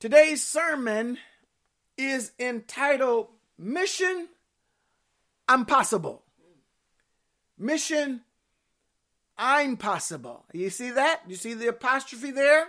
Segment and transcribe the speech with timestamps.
[0.00, 1.18] Today's sermon
[1.98, 4.28] is entitled Mission
[5.46, 6.22] Impossible.
[7.58, 8.22] Mission
[9.38, 10.46] Impossible.
[10.54, 11.20] You see that?
[11.28, 12.68] You see the apostrophe there?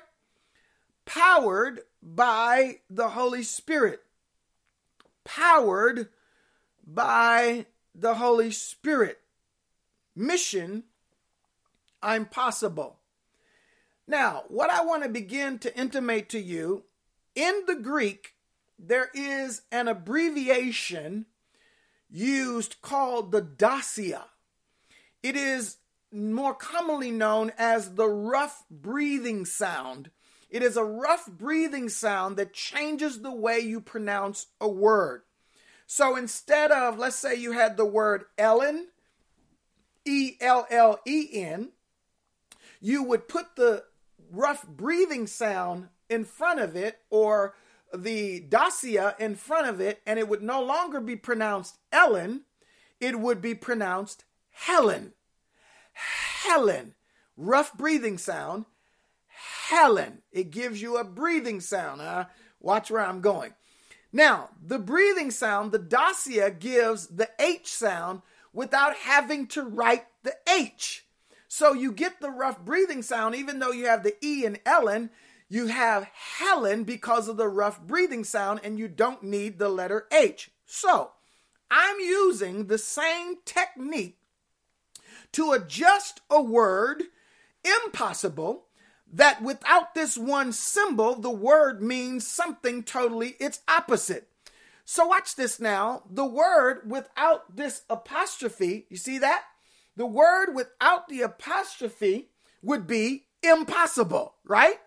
[1.06, 4.02] Powered by the Holy Spirit.
[5.24, 6.10] Powered
[6.86, 9.20] by the Holy Spirit.
[10.18, 10.84] Mission
[12.04, 12.98] Impossible.
[14.06, 16.84] Now, what I want to begin to intimate to you
[17.36, 18.34] in the Greek,
[18.78, 21.26] there is an abbreviation
[22.10, 24.24] used called the dasia.
[25.24, 25.78] It is
[26.12, 30.12] more commonly known as the rough breathing sound.
[30.50, 35.22] It is a rough breathing sound that changes the way you pronounce a word.
[35.88, 38.88] So instead of, let's say you had the word Ellen,
[40.06, 41.70] E L L E N,
[42.82, 43.84] you would put the
[44.32, 47.56] rough breathing sound in front of it or
[47.94, 52.42] the dasia in front of it, and it would no longer be pronounced Ellen,
[53.00, 55.14] it would be pronounced Helen.
[55.94, 56.94] Helen.
[57.38, 58.66] Rough breathing sound.
[59.70, 60.22] Helen.
[60.32, 62.02] It gives you a breathing sound.
[62.02, 62.26] Huh?
[62.60, 63.54] Watch where I'm going.
[64.14, 68.22] Now, the breathing sound, the dasia gives the H sound
[68.54, 71.06] without having to write the H.
[71.48, 75.10] So you get the rough breathing sound, even though you have the E in Ellen,
[75.52, 80.08] you have Helen because of the rough breathing sound, and you don't need the letter
[80.10, 80.50] H.
[80.66, 81.12] So
[81.70, 84.18] I'm using the same technique
[85.34, 87.04] to adjust a word
[87.84, 88.68] impossible
[89.12, 94.30] that without this one symbol, the word means something totally its opposite.
[94.86, 96.04] So watch this now.
[96.10, 99.44] The word without this apostrophe, you see that?
[99.98, 102.30] The word without the apostrophe
[102.62, 104.78] would be impossible, right?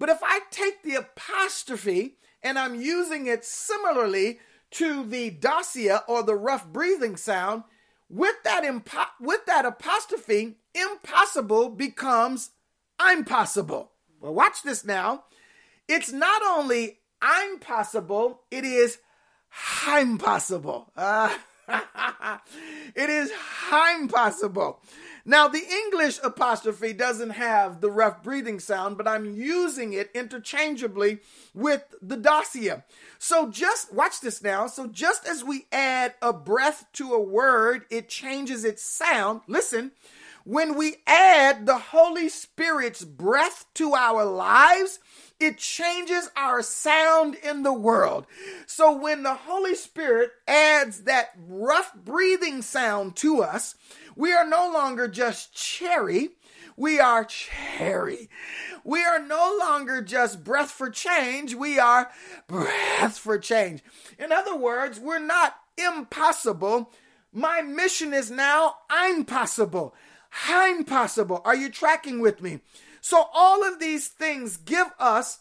[0.00, 4.40] But if I take the apostrophe and I'm using it similarly
[4.72, 7.64] to the dasia or the rough breathing sound,
[8.08, 12.50] with that impo- with that apostrophe, impossible becomes
[12.98, 13.92] I'm possible.
[14.20, 15.24] Well, watch this now.
[15.86, 18.98] It's not only I'm possible, it is
[19.86, 20.90] I'm possible.
[20.96, 21.34] Uh,
[22.94, 23.30] it is
[23.70, 24.80] I'm possible.
[25.24, 31.18] Now, the English apostrophe doesn't have the rough breathing sound, but I'm using it interchangeably
[31.54, 32.84] with the dasia.
[33.18, 34.66] So just watch this now.
[34.66, 39.42] So just as we add a breath to a word, it changes its sound.
[39.46, 39.92] Listen,
[40.44, 44.98] when we add the Holy Spirit's breath to our lives,
[45.38, 48.26] it changes our sound in the world.
[48.66, 53.74] So when the Holy Spirit adds that rough breathing sound to us,
[54.16, 56.30] we are no longer just cherry,
[56.76, 58.30] we are cherry.
[58.84, 62.10] We are no longer just breath for change, we are
[62.46, 63.82] breath for change.
[64.18, 66.92] In other words, we're not impossible.
[67.32, 69.94] My mission is now I'm possible.
[70.48, 71.42] I'm possible.
[71.44, 72.60] Are you tracking with me?
[73.00, 75.40] So, all of these things give us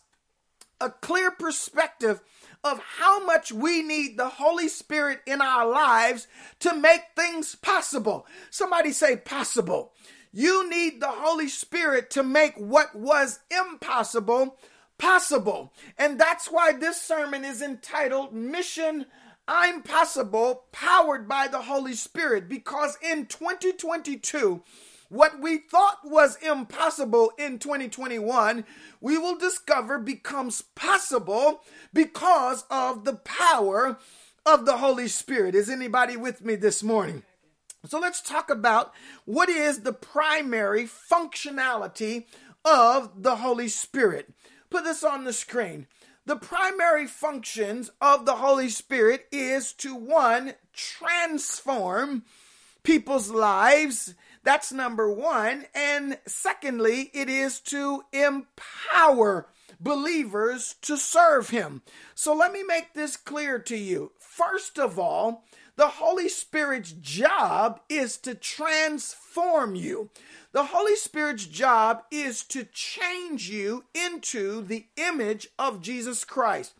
[0.81, 2.21] a clear perspective
[2.63, 6.27] of how much we need the Holy Spirit in our lives
[6.59, 8.25] to make things possible.
[8.49, 9.93] Somebody say possible.
[10.31, 14.57] You need the Holy Spirit to make what was impossible
[14.97, 15.73] possible.
[15.97, 19.05] And that's why this sermon is entitled Mission
[19.51, 24.61] I'm Possible, powered by the Holy Spirit, because in 2022,
[25.09, 28.63] what we thought was impossible in 2021,
[29.01, 31.61] we will discover becomes possible
[31.93, 33.97] because of the power
[34.45, 35.55] of the Holy Spirit.
[35.55, 37.23] Is anybody with me this morning?
[37.85, 38.93] So let's talk about
[39.25, 42.25] what is the primary functionality
[42.63, 44.31] of the Holy Spirit.
[44.69, 45.87] Put this on the screen.
[46.25, 52.23] The primary functions of the Holy Spirit is to one, transform
[52.83, 54.13] people's lives
[54.49, 55.67] that's number one.
[55.75, 59.45] And secondly, it is to empower
[59.79, 61.83] believers to serve Him.
[62.15, 64.11] So let me make this clear to you.
[64.17, 65.43] First of all,
[65.75, 70.09] the Holy Spirit's job is to transform you.
[70.51, 76.73] The Holy Spirit's job is to change you into the image of Jesus Christ.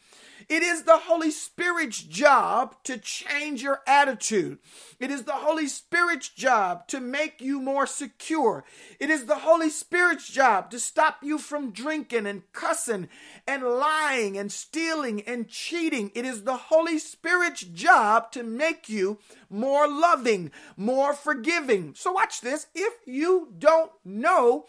[0.50, 4.58] It is the Holy Spirit's job to change your attitude.
[5.00, 8.66] It is the Holy Spirit's job to make you more secure.
[9.00, 13.10] It is the Holy Spirit's job to stop you from drinking and cussing
[13.46, 16.12] and lying and stealing and cheating.
[16.16, 19.20] It is the Holy Spirit's job to make you
[19.52, 21.94] more loving, more forgiving.
[21.96, 22.66] So, watch this.
[22.74, 24.66] If you don't know,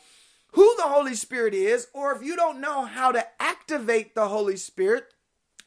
[0.52, 4.56] who the Holy Spirit is, or if you don't know how to activate the Holy
[4.56, 5.04] Spirit,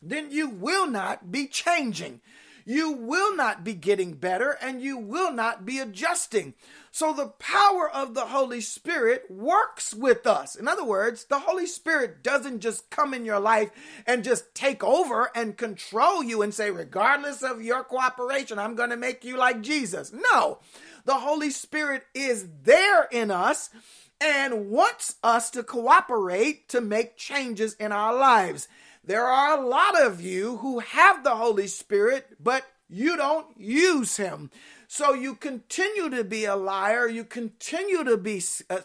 [0.04, 2.22] then you will not be changing.
[2.66, 6.54] You will not be getting better and you will not be adjusting.
[6.92, 10.56] So the power of the Holy Spirit works with us.
[10.56, 13.72] In other words, the Holy Spirit doesn't just come in your life
[14.06, 18.92] and just take over and control you and say, regardless of your cooperation, I'm going
[18.92, 20.14] to make you like Jesus.
[20.14, 20.60] No,
[21.06, 23.72] the Holy Spirit is there in us
[24.22, 28.68] and wants us to cooperate to make changes in our lives.
[29.06, 34.16] There are a lot of you who have the Holy Spirit, but you don't use
[34.16, 34.50] him.
[34.96, 37.08] So you continue to be a liar.
[37.08, 38.82] You continue to be, uh,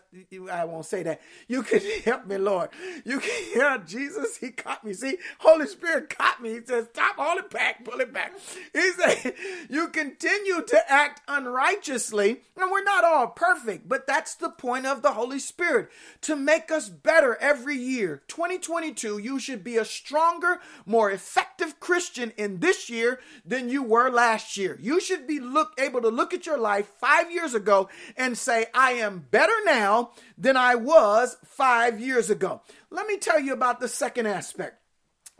[0.50, 1.20] I won't say that.
[1.48, 2.70] You can help me, Lord.
[3.04, 4.94] You can, yeah, Jesus, he caught me.
[4.94, 6.54] See, Holy Spirit caught me.
[6.54, 8.32] He says, stop, hold it back, pull it back.
[8.72, 9.34] He said,
[9.68, 12.40] you continue to act unrighteously.
[12.56, 15.90] And we're not all perfect, but that's the point of the Holy Spirit
[16.22, 18.22] to make us better every year.
[18.28, 24.10] 2022, you should be a stronger, more effective Christian in this year than you were
[24.10, 24.78] last year.
[24.80, 28.38] You should be look able able to look at your life five years ago and
[28.38, 32.62] say, I am better now than I was five years ago.
[32.90, 34.76] Let me tell you about the second aspect.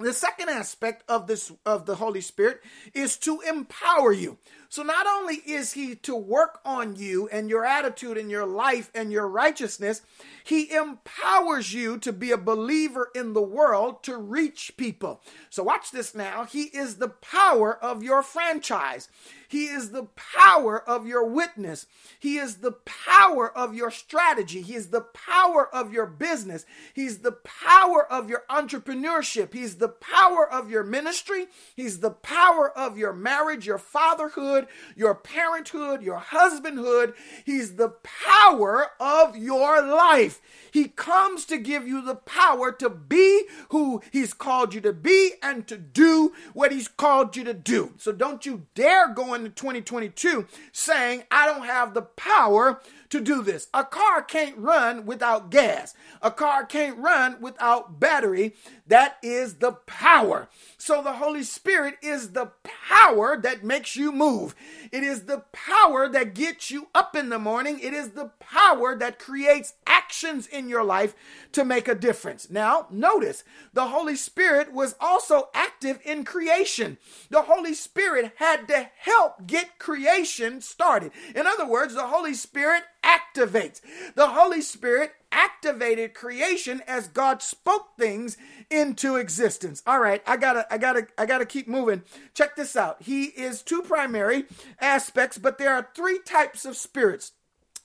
[0.00, 2.60] The second aspect of this of the Holy Spirit
[2.94, 4.38] is to empower you.
[4.68, 8.92] So not only is he to work on you and your attitude and your life
[8.94, 10.02] and your righteousness,
[10.44, 15.20] he empowers you to be a believer in the world to reach people.
[15.50, 16.44] So watch this now.
[16.44, 19.08] He is the power of your franchise.
[19.48, 21.86] He is the power of your witness.
[22.20, 24.60] He is the power of your strategy.
[24.60, 26.66] He is the power of your business.
[26.92, 29.54] He's the power of your entrepreneurship.
[29.54, 31.46] He's the power of your ministry.
[31.74, 37.14] He's the power of your marriage, your fatherhood, your parenthood, your husbandhood.
[37.46, 40.42] He's the power of your life.
[40.70, 45.32] He comes to give you the power to be who He's called you to be
[45.42, 47.94] and to do what He's called you to do.
[47.96, 53.42] So don't you dare go into 2022 saying, I don't have the power to do
[53.42, 53.68] this.
[53.72, 55.94] A car can't run without gas.
[56.22, 58.54] A car can't run without battery.
[58.86, 60.48] That is the power.
[60.76, 64.54] So the Holy Spirit is the power that makes you move.
[64.92, 67.80] It is the power that gets you up in the morning.
[67.80, 71.14] It is the power that creates actions in your life
[71.52, 72.50] to make a difference.
[72.50, 76.98] Now, notice the Holy Spirit was also active in creation.
[77.30, 81.12] The Holy Spirit had to help get creation started.
[81.34, 83.80] In other words, the Holy Spirit activates.
[84.14, 88.36] The Holy Spirit activated creation as God spoke things
[88.70, 89.82] into existence.
[89.86, 92.02] All right, I got to I got to I got to keep moving.
[92.34, 93.02] Check this out.
[93.02, 94.44] He is two primary
[94.80, 97.32] aspects, but there are three types of spirits.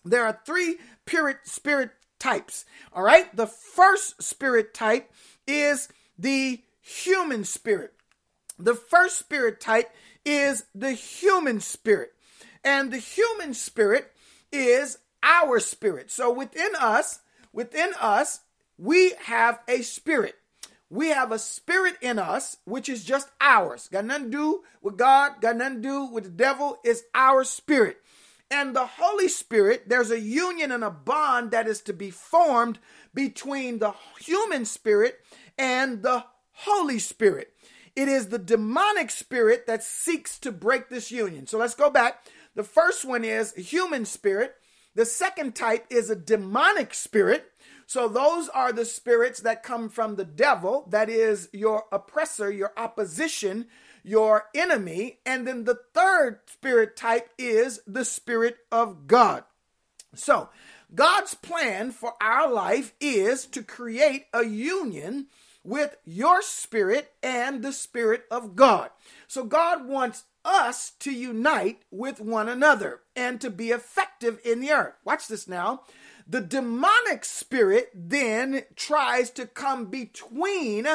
[0.06, 2.66] There are three spirit spirit types.
[2.94, 3.34] All right?
[3.36, 5.12] The first spirit type
[5.46, 7.94] is the human spirit.
[8.58, 9.90] The first spirit type
[10.26, 12.14] is the human spirit.
[12.64, 14.12] And the human spirit
[14.52, 16.12] is our spirit.
[16.12, 17.22] So within us,
[17.52, 18.42] within us,
[18.78, 20.36] we have a spirit.
[20.90, 23.90] We have a spirit in us, which is just ours.
[23.92, 26.78] Got nothing to do with God, got nothing to do with the devil.
[26.84, 27.98] It's our spirit.
[28.52, 32.78] And the Holy Spirit, there's a union and a bond that is to be formed
[33.12, 35.20] between the human spirit
[35.58, 37.52] and the Holy Spirit.
[37.96, 41.48] It is the demonic spirit that seeks to break this union.
[41.48, 42.24] So let's go back.
[42.54, 44.56] The first one is human spirit.
[44.96, 47.52] The second type is a demonic spirit.
[47.86, 52.72] So those are the spirits that come from the devil, that is your oppressor, your
[52.78, 53.68] opposition,
[54.04, 55.20] your enemy.
[55.26, 59.44] And then the third spirit type is the spirit of God.
[60.16, 60.50] So
[60.94, 65.28] God's plan for our life is to create a union
[65.64, 68.90] with your spirit and the spirit of God.
[69.28, 74.72] So God wants us to unite with one another and to be effective in the
[74.72, 74.96] earth.
[75.04, 75.84] Watch this now.
[76.28, 80.88] The demonic spirit then tries to come between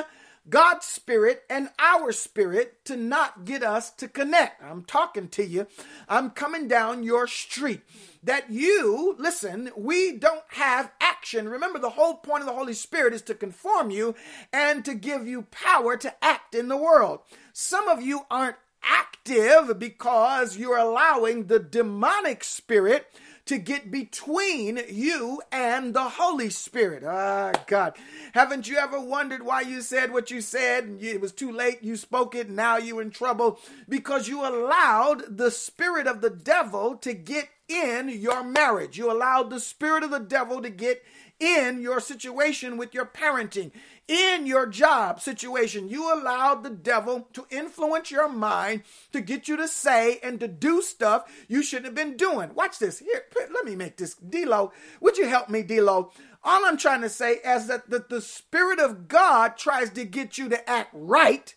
[0.49, 4.63] God's spirit and our spirit to not get us to connect.
[4.63, 5.67] I'm talking to you.
[6.09, 7.83] I'm coming down your street.
[8.23, 11.49] That you, listen, we don't have action.
[11.49, 14.15] Remember, the whole point of the Holy Spirit is to conform you
[14.53, 17.21] and to give you power to act in the world.
[17.53, 23.07] Some of you aren't active because you're allowing the demonic spirit
[23.49, 27.03] to get between you and the Holy Spirit.
[27.03, 27.97] Ah, God.
[28.35, 31.83] Haven't you ever wondered why you said what you said it was too late?
[31.83, 33.59] You spoke it, now you're in trouble
[33.89, 38.99] because you allowed the spirit of the devil to get in your marriage.
[38.99, 41.03] You allowed the spirit of the devil to get
[41.41, 43.71] in your situation with your parenting,
[44.09, 45.89] in your job situation.
[45.89, 50.49] You allowed the devil to influence your mind to get you to say and to
[50.49, 52.55] do stuff you shouldn't have been doing.
[52.55, 52.99] Watch this.
[52.99, 54.15] Here, let me make this.
[54.15, 56.11] D-Lo, would you help me, D-Lo?
[56.43, 60.39] All I'm trying to say is that the, the Spirit of God tries to get
[60.39, 61.55] you to act right,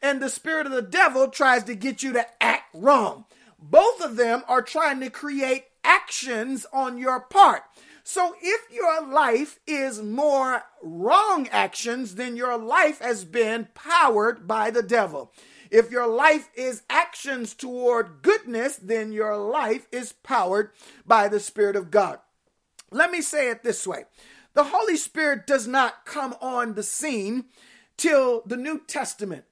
[0.00, 3.24] and the Spirit of the devil tries to get you to act wrong.
[3.58, 7.62] Both of them are trying to create actions on your part.
[8.04, 14.70] So if your life is more wrong actions, then your life has been powered by
[14.70, 15.32] the devil.
[15.70, 20.72] If your life is actions toward goodness, then your life is powered
[21.06, 22.18] by the Spirit of God.
[22.90, 24.04] Let me say it this way
[24.54, 27.46] the Holy Spirit does not come on the scene
[27.96, 29.44] till the New Testament.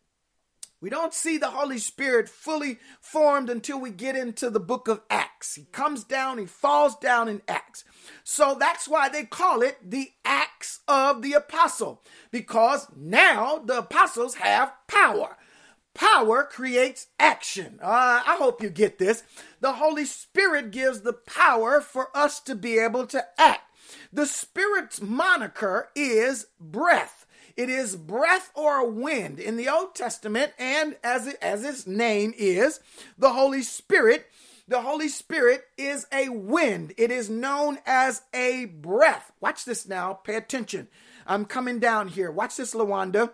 [0.83, 5.03] We don't see the Holy Spirit fully formed until we get into the book of
[5.11, 5.55] Acts.
[5.55, 7.85] He comes down, he falls down in Acts.
[8.25, 14.37] So that's why they call it the Acts of the Apostle, because now the apostles
[14.37, 15.37] have power.
[15.95, 17.79] Power creates action.
[17.83, 19.23] Uh, I hope you get this.
[19.61, 23.63] The Holy Spirit gives the power for us to be able to act.
[24.13, 27.27] The Spirit's moniker is breath.
[27.57, 32.33] It is breath or wind in the Old Testament, and as it, as its name
[32.39, 32.81] is,
[33.19, 34.27] the Holy Spirit.
[34.71, 36.95] The Holy Spirit is a wind.
[36.97, 39.33] It is known as a breath.
[39.41, 40.13] Watch this now.
[40.13, 40.87] Pay attention.
[41.27, 42.31] I'm coming down here.
[42.31, 43.33] Watch this, Lawanda.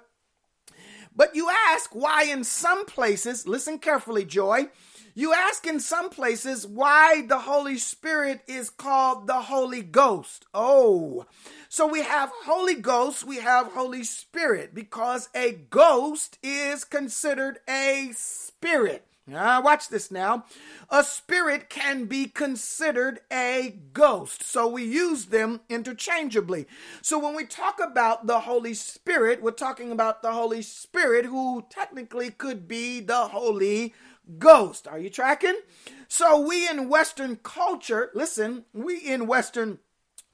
[1.15, 4.69] But you ask why in some places, listen carefully, Joy.
[5.15, 10.47] You ask in some places why the Holy Spirit is called the Holy Ghost.
[10.55, 11.27] Oh,
[11.69, 18.13] so we have Holy Ghost, we have Holy Spirit, because a ghost is considered a
[18.15, 19.07] spirit.
[19.29, 20.45] Now, watch this now.
[20.89, 24.45] A spirit can be considered a ghost.
[24.45, 26.67] So we use them interchangeably.
[27.03, 31.65] So when we talk about the Holy Spirit, we're talking about the Holy Spirit who
[31.69, 33.95] technically could be the Holy
[34.39, 34.87] ghost.
[34.87, 35.59] Are you tracking?
[36.07, 39.81] So we in Western culture, listen, we in Western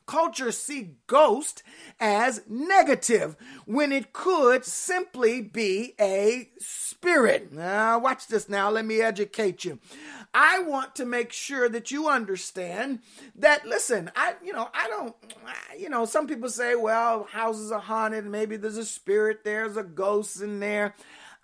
[0.07, 1.63] culture see ghost
[2.01, 7.53] as negative when it could simply be a spirit.
[7.53, 8.71] Now, watch this now.
[8.71, 9.79] Let me educate you.
[10.35, 13.01] I want to make sure that you understand
[13.37, 15.15] that, listen, I, you know, I don't,
[15.79, 18.25] you know, some people say, well, houses are haunted.
[18.25, 20.95] Maybe there's a spirit, there's a ghost in there.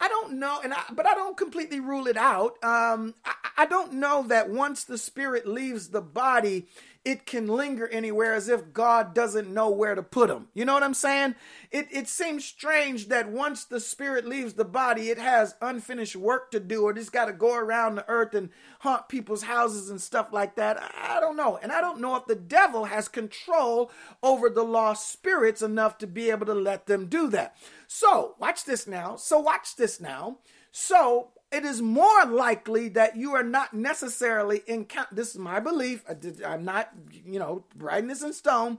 [0.00, 2.52] I don't know, and I, but I don't completely rule it out.
[2.62, 6.68] Um, I, I don't know that once the spirit leaves the body,
[7.08, 10.48] it can linger anywhere as if God doesn't know where to put them.
[10.52, 11.36] You know what I'm saying?
[11.70, 16.50] It, it seems strange that once the spirit leaves the body, it has unfinished work
[16.50, 18.50] to do, or just got to go around the earth and
[18.80, 20.92] haunt people's houses and stuff like that.
[21.02, 21.58] I don't know.
[21.62, 23.90] And I don't know if the devil has control
[24.22, 27.56] over the lost spirits enough to be able to let them do that.
[27.86, 29.16] So, watch this now.
[29.16, 30.40] So, watch this now.
[30.72, 36.04] So, it is more likely that you are not necessarily in this is my belief
[36.46, 36.90] i'm not
[37.24, 38.78] you know writing this in stone.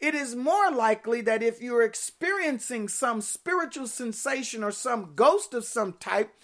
[0.00, 5.64] It is more likely that if you're experiencing some spiritual sensation or some ghost of
[5.64, 6.34] some type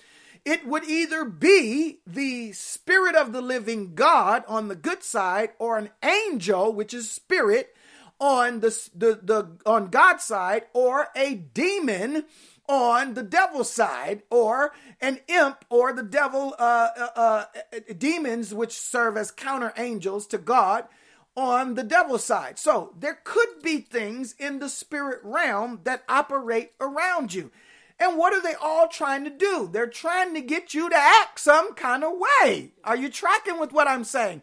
[0.44, 5.78] it would either be the spirit of the living god on the good side or
[5.78, 7.74] an angel which is spirit
[8.20, 12.24] on the, the, the on god's side or a demon
[12.68, 17.44] on the devil's side, or an imp, or the devil, uh, uh, uh,
[17.98, 20.84] demons, which serve as counter angels to God
[21.36, 22.58] on the devil's side.
[22.58, 27.50] So there could be things in the spirit realm that operate around you.
[27.98, 29.68] And what are they all trying to do?
[29.72, 32.72] They're trying to get you to act some kind of way.
[32.82, 34.42] Are you tracking with what I'm saying?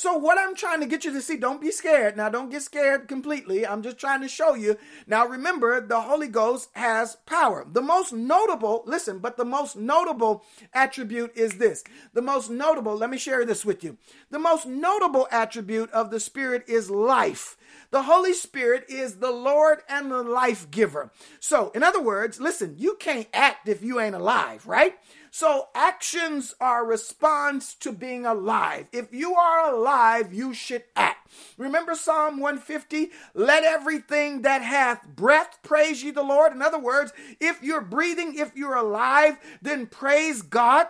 [0.00, 2.16] So, what I'm trying to get you to see, don't be scared.
[2.16, 3.66] Now, don't get scared completely.
[3.66, 4.76] I'm just trying to show you.
[5.08, 7.66] Now, remember, the Holy Ghost has power.
[7.68, 11.82] The most notable, listen, but the most notable attribute is this.
[12.12, 13.96] The most notable, let me share this with you.
[14.30, 17.56] The most notable attribute of the Spirit is life.
[17.90, 21.10] The Holy Spirit is the Lord and the life giver.
[21.40, 24.94] So, in other words, listen, you can't act if you ain't alive, right?
[25.30, 28.88] So actions are response to being alive.
[28.92, 31.30] If you are alive, you should act.
[31.56, 33.10] Remember Psalm 150?
[33.34, 36.52] Let everything that hath breath praise ye the Lord.
[36.52, 40.86] In other words, if you're breathing, if you're alive, then praise God.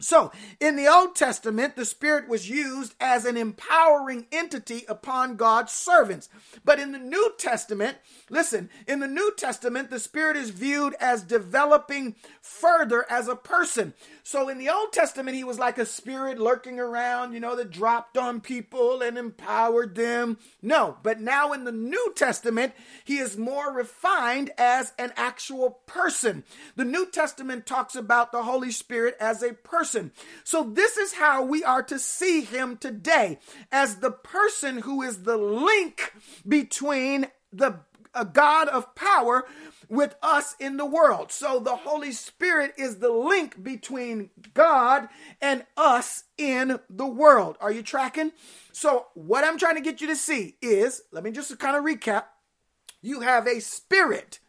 [0.00, 5.72] So, in the Old Testament, the Spirit was used as an empowering entity upon God's
[5.72, 6.28] servants.
[6.64, 7.98] But in the New Testament,
[8.30, 13.92] listen, in the New Testament, the Spirit is viewed as developing further as a person.
[14.30, 17.70] So, in the Old Testament, he was like a spirit lurking around, you know, that
[17.70, 20.36] dropped on people and empowered them.
[20.60, 22.74] No, but now in the New Testament,
[23.06, 26.44] he is more refined as an actual person.
[26.76, 30.12] The New Testament talks about the Holy Spirit as a person.
[30.44, 33.38] So, this is how we are to see him today
[33.72, 36.12] as the person who is the link
[36.46, 37.80] between the
[38.14, 39.46] a God of power
[39.88, 41.32] with us in the world.
[41.32, 45.08] So the Holy Spirit is the link between God
[45.40, 47.56] and us in the world.
[47.60, 48.32] Are you tracking?
[48.72, 51.84] So what I'm trying to get you to see is, let me just kind of
[51.84, 52.24] recap.
[53.00, 54.40] You have a spirit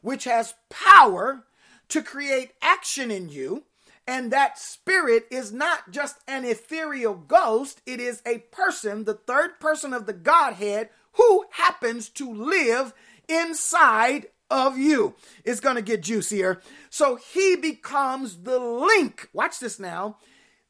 [0.00, 1.44] which has power
[1.88, 3.64] to create action in you
[4.08, 9.60] and that spirit is not just an ethereal ghost, it is a person, the third
[9.60, 12.94] person of the Godhead, who happens to live
[13.28, 15.14] inside of you.
[15.44, 16.60] It's going to get juicier.
[16.90, 19.28] So he becomes the link.
[19.32, 20.16] Watch this now.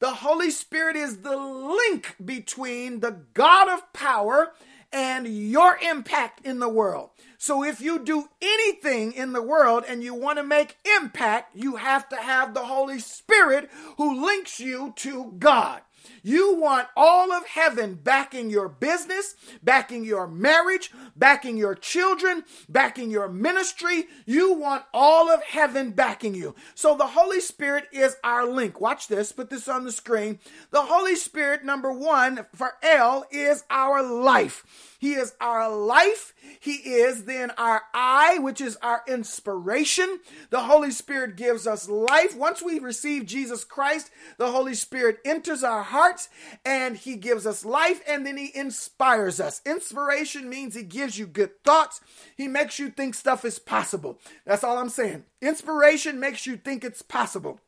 [0.01, 4.53] The Holy Spirit is the link between the God of power
[4.93, 7.11] and your impact in the world.
[7.37, 11.77] So if you do anything in the world and you want to make impact, you
[11.77, 15.83] have to have the Holy Spirit who links you to God.
[16.23, 23.11] You want all of heaven backing your business, backing your marriage, backing your children, backing
[23.11, 24.07] your ministry.
[24.27, 26.55] You want all of heaven backing you.
[26.75, 28.81] So the Holy Spirit is our link.
[28.81, 30.39] Watch this, put this on the screen.
[30.71, 34.88] The Holy Spirit, number one, for L, is our life.
[34.99, 36.35] He is our life.
[36.59, 40.19] He is then our I, which is our inspiration.
[40.51, 42.37] The Holy Spirit gives us life.
[42.37, 46.29] Once we receive Jesus Christ, the Holy Spirit enters our hearts
[46.65, 49.63] and he gives us life and then he inspires us.
[49.65, 52.01] Inspiration means he gives you good thoughts.
[52.37, 54.19] He makes you think stuff is possible.
[54.45, 55.25] That's all I'm saying.
[55.41, 57.61] Inspiration makes you think it's possible.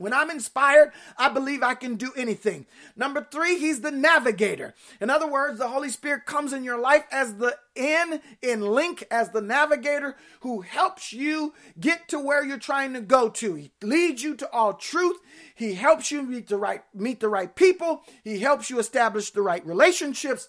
[0.00, 2.64] When I'm inspired, I believe I can do anything.
[2.96, 4.74] Number three, he's the navigator.
[4.98, 9.04] In other words, the Holy Spirit comes in your life as the in, in link,
[9.10, 13.56] as the navigator who helps you get to where you're trying to go to.
[13.56, 15.18] He leads you to all truth.
[15.54, 18.02] He helps you meet the right, meet the right people.
[18.24, 20.48] He helps you establish the right relationships.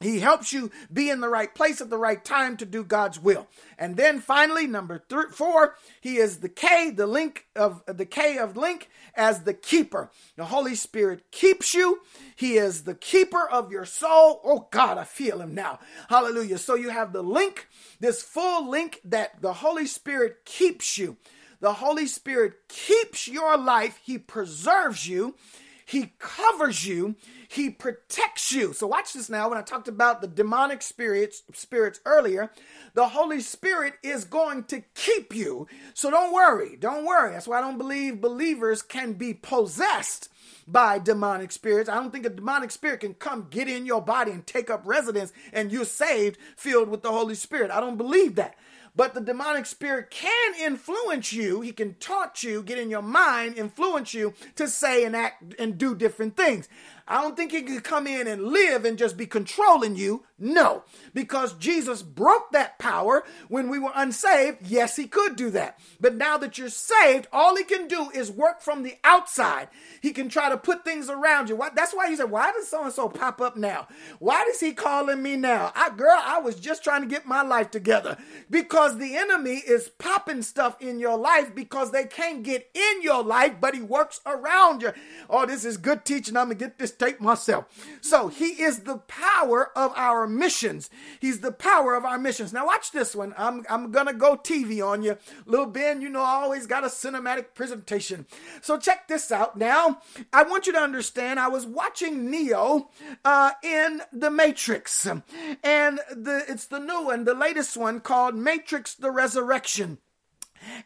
[0.00, 3.18] He helps you be in the right place at the right time to do God's
[3.18, 3.46] will.
[3.78, 8.36] And then finally, number three, four, he is the K, the link of the K
[8.36, 10.10] of link as the keeper.
[10.36, 12.00] The Holy Spirit keeps you.
[12.36, 14.40] He is the keeper of your soul.
[14.44, 15.78] Oh God, I feel him now.
[16.08, 16.58] Hallelujah.
[16.58, 17.68] So you have the link,
[18.00, 21.16] this full link that the Holy Spirit keeps you.
[21.60, 23.98] The Holy Spirit keeps your life.
[24.02, 25.34] He preserves you.
[25.84, 27.16] He covers you.
[27.48, 28.72] He protects you.
[28.72, 29.48] So watch this now.
[29.48, 32.50] When I talked about the demonic spirits, spirits earlier,
[32.94, 35.66] the Holy Spirit is going to keep you.
[35.92, 36.76] So don't worry.
[36.76, 37.32] Don't worry.
[37.32, 40.30] That's why I don't believe believers can be possessed
[40.66, 41.88] by demonic spirits.
[41.88, 44.82] I don't think a demonic spirit can come get in your body and take up
[44.84, 47.70] residence and you're saved, filled with the Holy Spirit.
[47.70, 48.56] I don't believe that.
[48.96, 51.60] But the demonic spirit can influence you.
[51.60, 55.76] He can taunt you, get in your mind, influence you to say and act and
[55.76, 56.68] do different things.
[57.06, 60.24] I don't think he could come in and live and just be controlling you.
[60.38, 64.66] No, because Jesus broke that power when we were unsaved.
[64.66, 65.78] Yes, he could do that.
[66.00, 69.68] But now that you're saved, all he can do is work from the outside.
[70.02, 71.62] He can try to put things around you.
[71.74, 73.86] That's why you said, why does so and so pop up now?
[74.18, 75.72] Why is he calling me now?
[75.76, 78.18] I, girl, I was just trying to get my life together
[78.50, 83.22] because the enemy is popping stuff in your life because they can't get in your
[83.22, 84.92] life, but he works around you.
[85.30, 86.36] Oh, this is good teaching.
[86.36, 87.66] I'm going to get this tape myself.
[88.00, 90.90] So he is the power of our missions.
[91.20, 92.52] He's the power of our missions.
[92.52, 93.34] Now watch this one.
[93.36, 95.16] I'm, I'm to go TV on you.
[95.46, 98.26] Little Ben, you know, I always got a cinematic presentation.
[98.62, 99.56] So check this out.
[99.56, 100.00] Now,
[100.32, 102.90] I want you to understand, I was watching Neo
[103.24, 105.06] uh, in The Matrix.
[105.06, 109.98] And the it's the new one, the latest one called Matrix the Resurrection.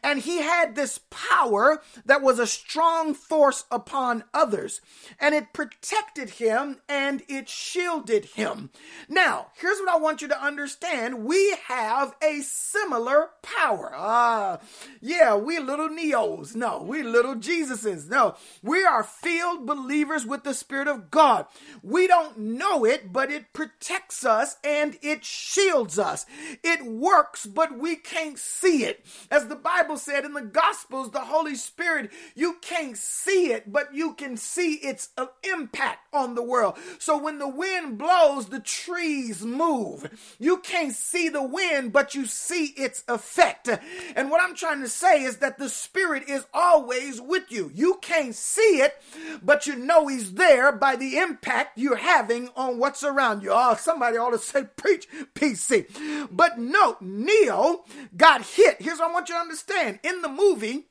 [0.03, 4.81] And he had this power that was a strong force upon others,
[5.19, 8.69] and it protected him and it shielded him.
[9.07, 13.91] Now, here's what I want you to understand we have a similar power.
[13.95, 14.59] Ah,
[15.01, 16.55] yeah, we little Neos.
[16.55, 18.09] No, we little Jesuses.
[18.09, 21.45] No, we are filled believers with the Spirit of God.
[21.83, 26.25] We don't know it, but it protects us and it shields us.
[26.63, 29.05] It works, but we can't see it.
[29.31, 33.93] As the Bible said in the Gospels, the Holy Spirit, you can't see it, but
[33.93, 35.09] you can see its
[35.43, 36.75] impact on the world.
[36.97, 40.35] So when the wind blows, the trees move.
[40.39, 43.69] You can't see the wind, but you see its effect.
[44.15, 47.69] And what I'm trying to say is that the Spirit is always with you.
[47.71, 48.95] You can't see it,
[49.43, 53.51] but you know He's there by the impact you're having on what's around you.
[53.53, 56.27] Oh, somebody ought to say, preach PC.
[56.31, 57.83] But note, Neo
[58.17, 58.81] got hit.
[58.81, 59.58] Here's what I want you to understand.
[60.03, 60.87] In the movie,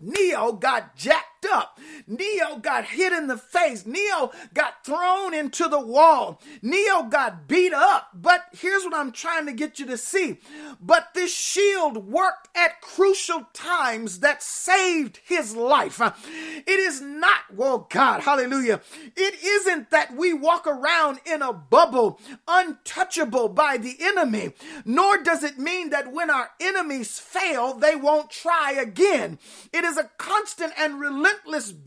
[0.00, 1.78] Neo got jacked up.
[2.06, 3.86] Neo got hit in the face.
[3.86, 6.40] Neo got thrown into the wall.
[6.62, 8.10] Neo got beat up.
[8.14, 10.38] But here's what I'm trying to get you to see.
[10.80, 16.00] But this shield worked at crucial times that saved his life.
[16.00, 18.80] It is not, well, God, hallelujah.
[19.16, 24.52] It isn't that we walk around in a bubble untouchable by the enemy,
[24.84, 29.38] nor does it mean that when our enemies fail, they won't try again.
[29.72, 31.27] It is a constant and relentless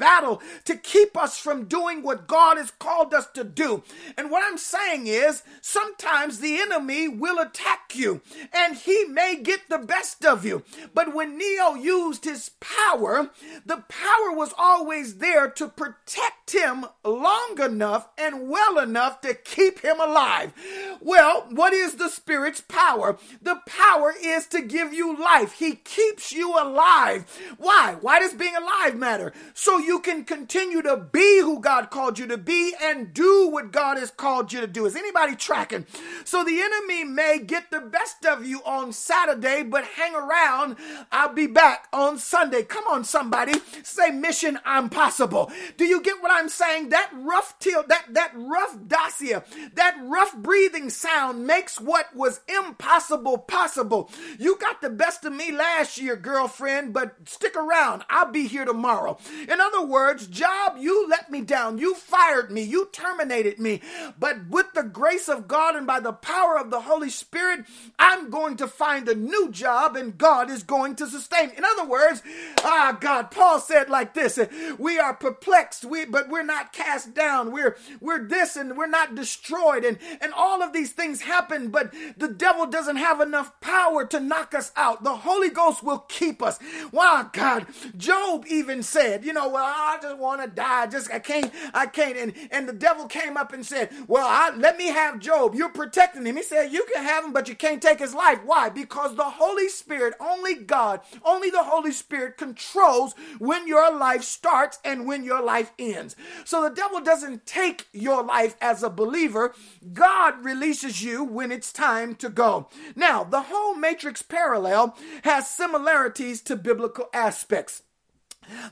[0.01, 3.83] battle to keep us from doing what God has called us to do.
[4.17, 8.21] And what I'm saying is sometimes the enemy will attack you
[8.53, 10.63] and he may get the best of you.
[10.93, 13.29] But when Neo used his power,
[13.65, 19.79] the power was always there to protect him long enough and well enough to keep
[19.79, 20.51] him alive.
[20.99, 23.17] Well, what is the Spirit's power?
[23.41, 25.53] The power is to give you life.
[25.53, 27.25] He keeps you alive.
[27.57, 27.97] Why?
[28.01, 29.30] Why does being alive matter?
[29.53, 33.71] So you can continue to be who God called you to be and do what
[33.71, 34.85] God has called you to do.
[34.85, 35.85] Is anybody tracking?
[36.23, 40.77] So the enemy may get the best of you on Saturday, but hang around.
[41.11, 42.63] I'll be back on Sunday.
[42.63, 43.53] Come on, somebody.
[43.83, 45.51] Say mission I'm possible.
[45.77, 46.89] Do you get what I'm saying?
[46.89, 49.43] That rough tilt, that, that rough dasia,
[49.75, 54.09] that rough breathing sound makes what was impossible possible.
[54.39, 58.03] You got the best of me last year, girlfriend, but stick around.
[58.09, 59.17] I'll be here tomorrow.
[59.47, 61.77] In other words, job, you let me down.
[61.77, 62.61] You fired me.
[62.61, 63.81] You terminated me.
[64.19, 67.65] But with the grace of God and by the power of the Holy Spirit,
[67.99, 71.51] I'm going to find a new job and God is going to sustain.
[71.51, 72.23] In other words,
[72.63, 74.39] ah, God, Paul said like this,
[74.77, 77.51] we are perplexed, we, but we're not cast down.
[77.51, 79.83] We're, we're this and we're not destroyed.
[79.83, 84.19] And, and all of these things happen, but the devil doesn't have enough power to
[84.19, 85.03] knock us out.
[85.03, 86.59] The Holy Ghost will keep us.
[86.91, 90.87] Wow, God, Job even said, you know, well, I just want to die.
[90.87, 92.17] Just I can't, I can't.
[92.17, 95.55] And and the devil came up and said, Well, I, let me have Job.
[95.55, 96.37] You're protecting him.
[96.37, 98.39] He said, You can have him, but you can't take his life.
[98.43, 98.69] Why?
[98.69, 104.79] Because the Holy Spirit, only God, only the Holy Spirit controls when your life starts
[104.83, 106.15] and when your life ends.
[106.45, 109.53] So the devil doesn't take your life as a believer.
[109.93, 112.69] God releases you when it's time to go.
[112.95, 117.83] Now, the whole matrix parallel has similarities to biblical aspects.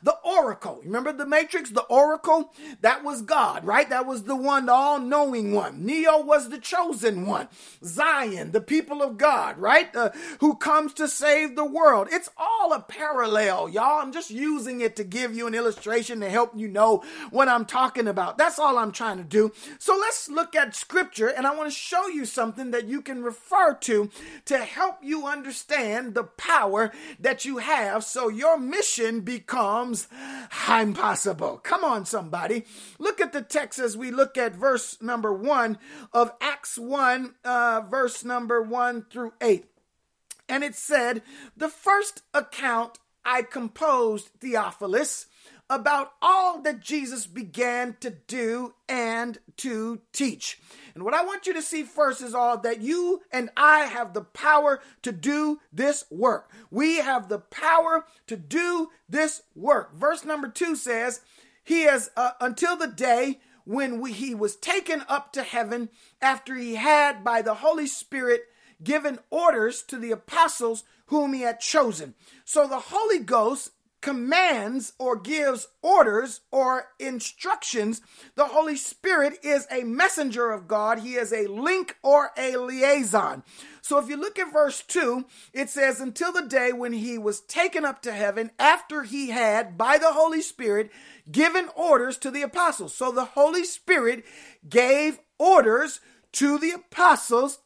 [0.04, 2.54] The oracle, remember the matrix, the oracle?
[2.82, 3.90] That was God, right?
[3.90, 5.86] That was the one, the all knowing one.
[5.86, 7.48] Neo was the chosen one.
[7.84, 9.94] Zion, the people of God, right?
[9.96, 12.08] Uh, who comes to save the world.
[12.12, 14.02] It's all a parallel, y'all.
[14.02, 17.66] I'm just using it to give you an illustration to help you know what I'm
[17.66, 18.38] talking about.
[18.38, 19.52] That's all I'm trying to do.
[19.78, 23.24] So let's look at scripture and I want to show you something that you can
[23.24, 24.10] refer to
[24.46, 30.08] to help you understand the power that you have so your mission becomes becomes
[30.68, 31.58] impossible.
[31.58, 32.66] Come on, somebody.
[32.98, 35.78] Look at the text as we look at verse number one
[36.12, 39.66] of Acts 1, uh, verse number 1 through 8.
[40.48, 41.22] And it said,
[41.56, 45.28] The first account I composed, Theophilus,
[45.70, 50.60] about all that Jesus began to do and to teach.
[51.00, 54.14] And what I want you to see first is all that you and I have
[54.14, 56.52] the power to do this work.
[56.72, 59.96] We have the power to do this work.
[59.96, 61.22] Verse number two says,
[61.64, 65.88] He has uh, until the day when we, he was taken up to heaven
[66.22, 68.42] after he had by the Holy Spirit
[68.84, 72.14] given orders to the apostles whom he had chosen.
[72.44, 78.02] So the Holy Ghost commands or gives orders or instructions.
[78.36, 81.00] The Holy Spirit is a messenger of God.
[81.00, 83.44] He is a link or a liaison.
[83.82, 87.42] So if you look at verse 2, it says, Until the day when he was
[87.42, 90.92] taken up to heaven, after he had, by the Holy Spirit,
[91.32, 92.94] given orders to the apostles.
[92.96, 94.24] So the Holy Spirit
[94.68, 96.00] gave orders
[96.34, 97.60] to the apostles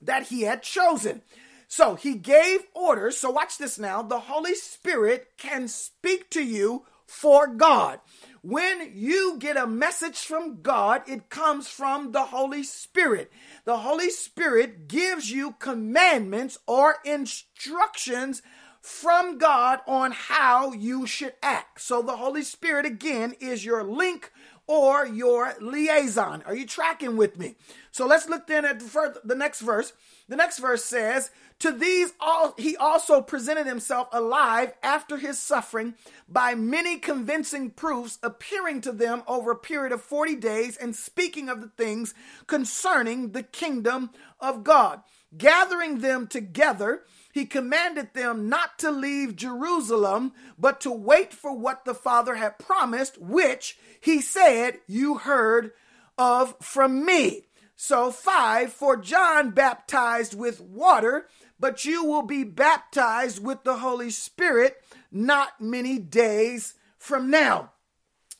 [0.00, 1.22] that he had chosen.
[1.68, 3.16] So he gave orders.
[3.16, 4.02] So watch this now.
[4.02, 8.00] The Holy Spirit can speak to you for God.
[8.42, 13.32] When you get a message from God, it comes from the Holy Spirit.
[13.64, 18.42] The Holy Spirit gives you commandments or instructions
[18.80, 21.80] from God on how you should act.
[21.80, 24.30] So the Holy Spirit, again, is your link
[24.68, 26.42] or your liaison.
[26.46, 27.56] Are you tracking with me?
[27.90, 29.92] So let's look then at the, the next verse.
[30.28, 35.94] The next verse says, To these all he also presented himself alive after his suffering
[36.28, 41.48] by many convincing proofs, appearing to them over a period of 40 days and speaking
[41.48, 42.14] of the things
[42.46, 45.02] concerning the kingdom of God.
[45.36, 51.84] Gathering them together, he commanded them not to leave Jerusalem, but to wait for what
[51.84, 55.72] the Father had promised, which he said, You heard
[56.16, 57.46] of from me.
[57.78, 64.10] So, five, for John baptized with water, but you will be baptized with the Holy
[64.10, 67.72] Spirit not many days from now.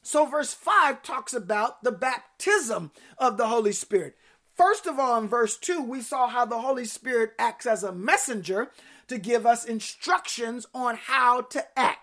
[0.02, 4.16] So, verse 5 talks about the baptism of the Holy Spirit.
[4.54, 7.92] First of all, in verse 2, we saw how the Holy Spirit acts as a
[7.92, 8.70] messenger
[9.08, 11.98] to give us instructions on how to act.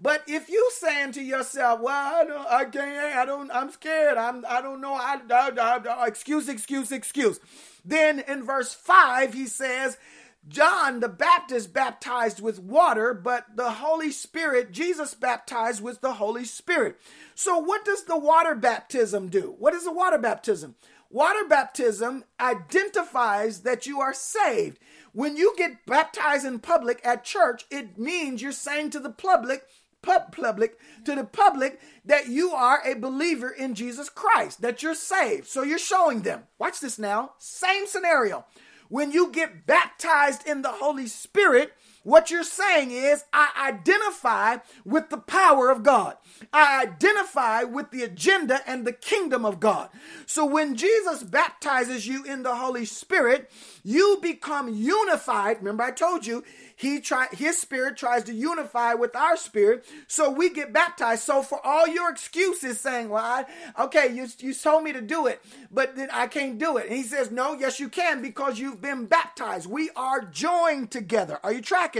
[0.00, 4.18] But if you saying to yourself, "Well, I don't, I can't, I don't, I'm scared,
[4.18, 7.40] I'm, I don't know, I, I, I, excuse, excuse, excuse,"
[7.84, 9.96] then in verse five he says,
[10.46, 16.44] John the Baptist baptized with water, but the Holy Spirit, Jesus baptized with the Holy
[16.44, 17.00] Spirit.
[17.34, 19.54] So, what does the water baptism do?
[19.58, 20.74] What is the water baptism?
[21.10, 24.78] Water baptism identifies that you are saved.
[25.12, 29.62] When you get baptized in public at church, it means you're saying to the public,
[30.02, 35.46] public to the public that you are a believer in Jesus Christ, that you're saved.
[35.46, 36.42] So you're showing them.
[36.58, 37.34] Watch this now.
[37.38, 38.44] Same scenario.
[38.88, 41.72] When you get baptized in the Holy Spirit,
[42.04, 46.16] what you're saying is, I identify with the power of God.
[46.52, 49.88] I identify with the agenda and the kingdom of God.
[50.26, 53.50] So when Jesus baptizes you in the Holy Spirit,
[53.82, 55.58] you become unified.
[55.58, 56.44] Remember, I told you
[56.76, 61.22] he try his spirit tries to unify with our spirit, so we get baptized.
[61.22, 63.44] So for all your excuses saying, "Well, I,
[63.84, 65.40] okay, you you told me to do it,
[65.70, 68.80] but then I can't do it," and he says, "No, yes you can because you've
[68.80, 69.70] been baptized.
[69.70, 71.38] We are joined together.
[71.44, 71.93] Are you tracking?"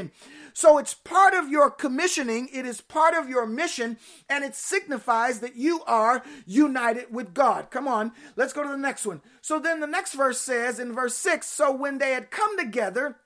[0.53, 5.41] So it's part of your commissioning, it is part of your mission, and it signifies
[5.41, 7.71] that you are united with God.
[7.71, 9.21] Come on, let's go to the next one.
[9.41, 13.17] So then the next verse says in verse 6 So when they had come together,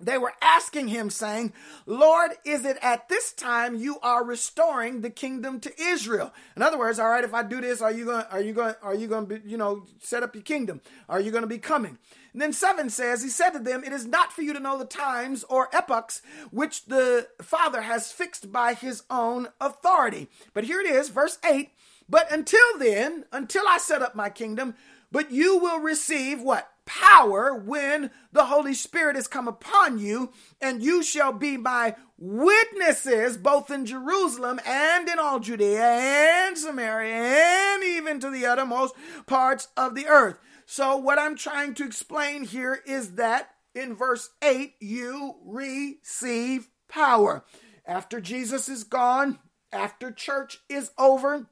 [0.00, 1.52] they were asking him saying
[1.86, 6.32] lord is it at this time you are restoring the kingdom to israel?
[6.56, 8.74] In other words all right if i do this are you going are you going
[8.82, 10.80] are you going to you know set up your kingdom?
[11.08, 11.98] Are you going to be coming?
[12.32, 14.78] And then seven says he said to them it is not for you to know
[14.78, 20.28] the times or epochs which the father has fixed by his own authority.
[20.54, 21.70] But here it is verse 8
[22.08, 24.74] but until then until i set up my kingdom
[25.10, 30.82] but you will receive what power when the Holy Spirit has come upon you, and
[30.82, 37.84] you shall be my witnesses both in Jerusalem and in all Judea and Samaria and
[37.84, 38.94] even to the uttermost
[39.26, 40.38] parts of the earth.
[40.64, 47.44] So, what I'm trying to explain here is that in verse 8, you receive power.
[47.86, 49.38] After Jesus is gone,
[49.72, 51.48] after church is over,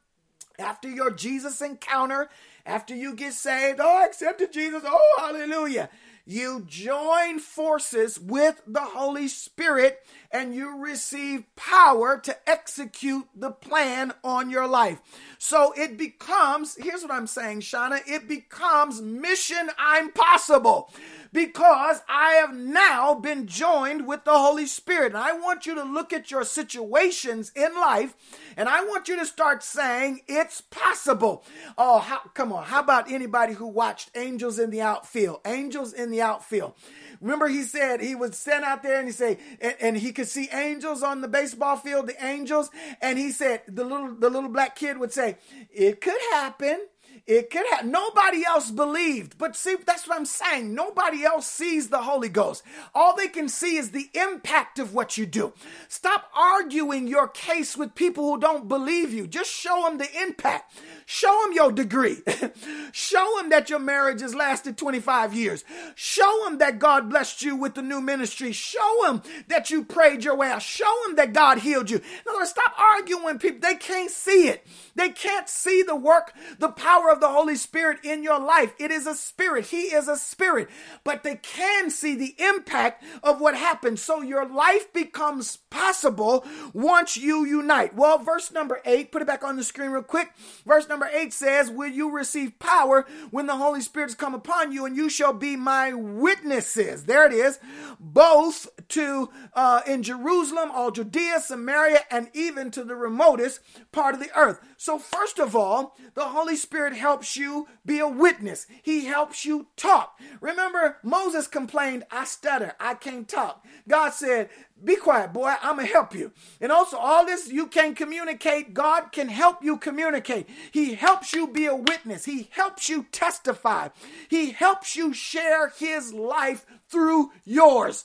[0.58, 2.30] after your Jesus encounter,
[2.66, 5.88] after you get saved, oh, I accepted Jesus, oh, hallelujah.
[6.28, 10.00] You join forces with the Holy Spirit
[10.32, 15.00] and you receive power to execute the plan on your life.
[15.38, 20.92] So it becomes, here's what I'm saying, Shauna, it becomes mission impossible
[21.32, 25.12] because I have now been joined with the Holy Spirit.
[25.12, 28.14] And I want you to look at your situations in life
[28.56, 31.44] and I want you to start saying it's possible.
[31.76, 32.64] Oh, how, come on.
[32.64, 35.40] How about anybody who watched Angels in the Outfield?
[35.44, 36.74] Angels in the Outfield.
[37.20, 40.28] Remember, he said he was sent out there and he said, and, and, he could
[40.28, 44.50] see angels on the baseball field, the angels, and he said the little the little
[44.50, 45.38] black kid would say,
[45.72, 46.86] "It could happen."
[47.26, 49.36] It could have nobody else believed.
[49.36, 50.74] But see, that's what I'm saying.
[50.74, 52.62] Nobody else sees the Holy Ghost.
[52.94, 55.52] All they can see is the impact of what you do.
[55.88, 59.26] Stop arguing your case with people who don't believe you.
[59.26, 60.72] Just show them the impact.
[61.08, 62.16] Show them your degree.
[62.92, 65.64] show them that your marriage has lasted 25 years.
[65.94, 68.50] Show them that God blessed you with the new ministry.
[68.50, 70.62] Show them that you prayed your way out.
[70.62, 71.98] Show them that God healed you.
[71.98, 73.60] In other words, stop arguing people.
[73.60, 74.66] They can't see it.
[74.96, 78.74] They can't see the work, the power of the Holy Spirit in your life.
[78.80, 79.66] It is a spirit.
[79.66, 80.68] He is a spirit.
[81.04, 84.02] But they can see the impact of what happens.
[84.02, 87.94] So your life becomes possible once you unite.
[87.94, 90.32] Well, verse number eight, put it back on the screen real quick.
[90.66, 94.72] Verse number eight says, Will you receive power when the Holy Spirit has come upon
[94.72, 97.04] you, and you shall be my witnesses?
[97.04, 97.58] There it is,
[98.00, 103.60] both to uh, in Jerusalem, all Judea, Samaria, and even to the remotest
[103.92, 104.60] part of the earth.
[104.76, 108.66] So, first of all, the Holy Spirit helps you be a witness.
[108.82, 110.18] He helps you talk.
[110.40, 113.64] Remember, Moses complained, I stutter, I can't talk.
[113.88, 114.50] God said,
[114.82, 116.32] Be quiet, boy, I'm going to help you.
[116.60, 120.48] And also, all this you can communicate, God can help you communicate.
[120.72, 123.88] He helps you be a witness, He helps you testify,
[124.28, 128.04] He helps you share His life through yours.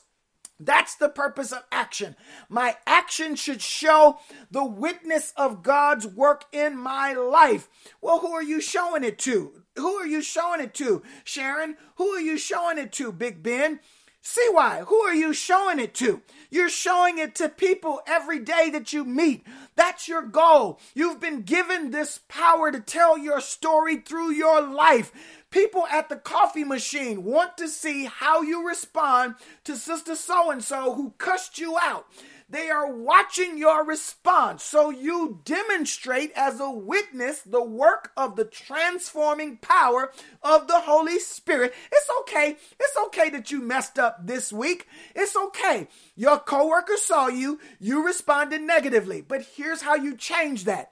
[0.64, 2.16] That's the purpose of action.
[2.48, 4.20] My action should show
[4.52, 7.68] the witness of God's work in my life.
[8.00, 9.54] Well, who are you showing it to?
[9.76, 11.02] Who are you showing it to?
[11.24, 13.12] Sharon, who are you showing it to?
[13.12, 13.80] Big Ben?
[14.24, 14.82] See why?
[14.82, 16.22] Who are you showing it to?
[16.52, 19.44] You're showing it to people every day that you meet.
[19.76, 20.80] That's your goal.
[20.94, 25.12] You've been given this power to tell your story through your life.
[25.52, 29.36] People at the coffee machine want to see how you respond
[29.66, 32.08] to Sister So and so who cussed you out.
[32.50, 34.64] They are watching your response.
[34.64, 40.12] So you demonstrate as a witness the work of the transforming power
[40.44, 41.74] of the Holy Spirit.
[41.92, 42.58] It's okay.
[42.78, 44.88] It's okay that you messed up this week.
[45.16, 45.88] It's okay.
[46.16, 49.22] Your coworker saw you, you responded negatively.
[49.22, 50.92] But here's how you change that.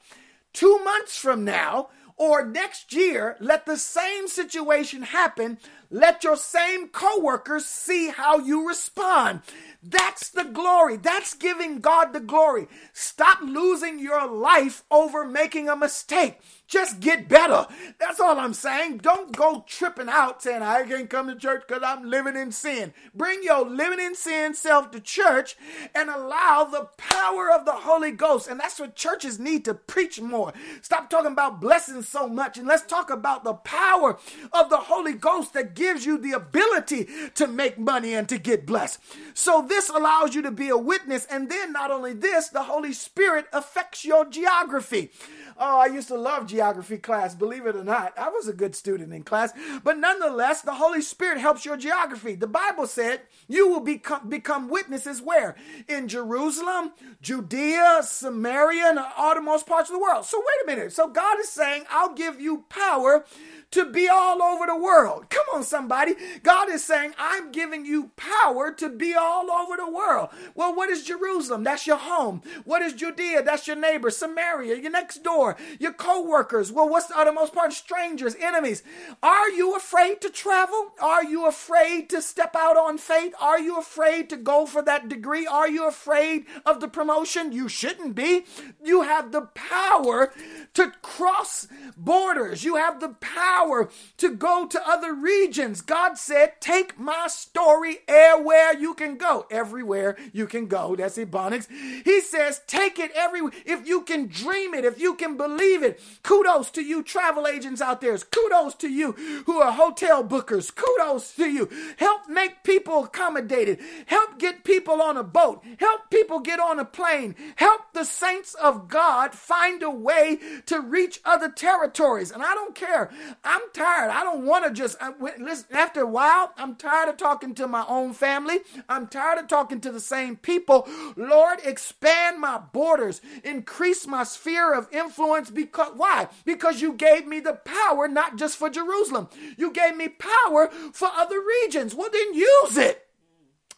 [0.53, 5.57] Two months from now, or next year, let the same situation happen.
[5.89, 9.41] Let your same coworkers see how you respond.
[9.81, 10.97] That's the glory.
[10.97, 12.67] That's giving God the glory.
[12.91, 16.39] Stop losing your life over making a mistake.
[16.67, 17.65] Just get better.
[17.97, 18.97] That's all I'm saying.
[18.97, 22.93] Don't go tripping out saying, I can't come to church because I'm living in sin.
[23.15, 25.55] Bring your living in sin self to church
[25.95, 28.47] and allow the power of the Holy Ghost.
[28.47, 30.53] And that's what churches need to preach more.
[30.81, 34.19] Stop talking about blessings so much and let's talk about the power
[34.53, 38.67] of the Holy Ghost that gives you the ability to make money and to get
[38.67, 38.99] blessed.
[39.33, 41.25] So this allows you to be a witness.
[41.25, 45.11] And then not only this, the Holy Spirit affects your geography.
[45.57, 48.17] Oh, I used to love geography class, believe it or not.
[48.17, 49.51] I was a good student in class.
[49.83, 52.35] But nonetheless, the Holy Spirit helps your geography.
[52.35, 55.55] The Bible said you will become, become witnesses where?
[55.87, 60.25] In Jerusalem, Judea, Samaria, and all the most parts of the world.
[60.25, 60.93] So wait a minute.
[60.93, 63.25] So God is saying, I'll give you power
[63.71, 65.29] to be all over the world.
[65.29, 66.15] Come on, somebody.
[66.41, 70.29] God is saying, I'm giving you power to be all over the world.
[70.55, 71.63] Well, what is Jerusalem?
[71.63, 72.41] That's your home.
[72.65, 73.43] What is Judea?
[73.43, 74.09] That's your neighbor.
[74.09, 76.71] Samaria, your next door, your co workers.
[76.71, 77.73] Well, what's the uttermost part?
[77.73, 78.81] Strangers, enemies.
[79.21, 80.93] Are you afraid to travel?
[80.99, 83.33] Are you afraid to step out on faith?
[83.39, 85.45] Are you afraid to go for that degree?
[85.45, 87.51] Are you afraid of the promotion?
[87.51, 88.45] You shouldn't be.
[88.83, 90.33] You have the power
[90.73, 92.63] to cross borders.
[92.63, 95.81] You have the power power to go to other regions.
[95.81, 99.45] God said, Take my story everywhere you can go.
[99.51, 100.95] Everywhere you can go.
[100.95, 101.67] That's Ebonics.
[102.03, 103.51] He says, Take it everywhere.
[103.65, 105.99] If you can dream it, if you can believe it.
[106.23, 108.17] Kudos to you, travel agents out there.
[108.17, 109.11] Kudos to you
[109.45, 110.73] who are hotel bookers.
[110.73, 111.69] Kudos to you.
[111.97, 113.79] Help make people accommodated.
[114.05, 115.63] Help get people on a boat.
[115.79, 117.35] Help people get on a plane.
[117.55, 122.31] Help the saints of God find a way to reach other territories.
[122.31, 123.11] And I don't care.
[123.49, 124.11] I'm tired.
[124.11, 127.55] I don't want to just, uh, I, listen, after a while, I'm tired of talking
[127.55, 128.59] to my own family.
[128.87, 130.87] I'm tired of talking to the same people.
[131.15, 135.49] Lord, expand my borders, increase my sphere of influence.
[135.49, 136.27] Because, why?
[136.45, 139.29] Because you gave me the power, not just for Jerusalem.
[139.57, 141.95] You gave me power for other regions.
[141.95, 143.07] Well, then use it.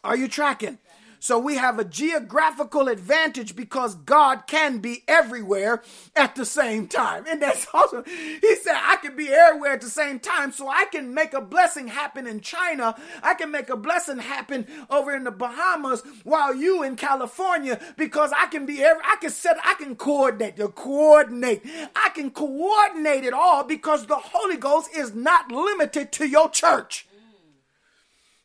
[0.04, 0.78] Are you tracking?
[1.22, 5.80] So we have a geographical advantage because God can be everywhere
[6.16, 7.26] at the same time.
[7.28, 8.02] And that's awesome.
[8.06, 10.50] He said, I can be everywhere at the same time.
[10.50, 12.96] So I can make a blessing happen in China.
[13.22, 18.32] I can make a blessing happen over in the Bahamas while you in California because
[18.36, 21.62] I can be every, I can set, I can coordinate, the coordinate.
[21.94, 27.06] I can coordinate it all because the Holy Ghost is not limited to your church.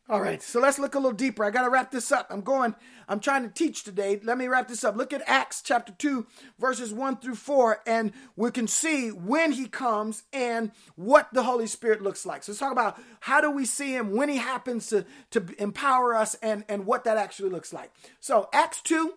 [0.09, 1.43] All right, so let's look a little deeper.
[1.43, 2.27] I got to wrap this up.
[2.29, 2.75] I'm going,
[3.09, 4.21] I'm trying to teach today.
[4.23, 4.95] Let me wrap this up.
[4.95, 6.25] Look at Acts chapter 2,
[6.57, 11.67] verses 1 through 4, and we can see when he comes and what the Holy
[11.67, 12.43] Spirit looks like.
[12.43, 16.15] So let's talk about how do we see him when he happens to, to empower
[16.15, 17.91] us and, and what that actually looks like.
[18.21, 19.11] So Acts 2,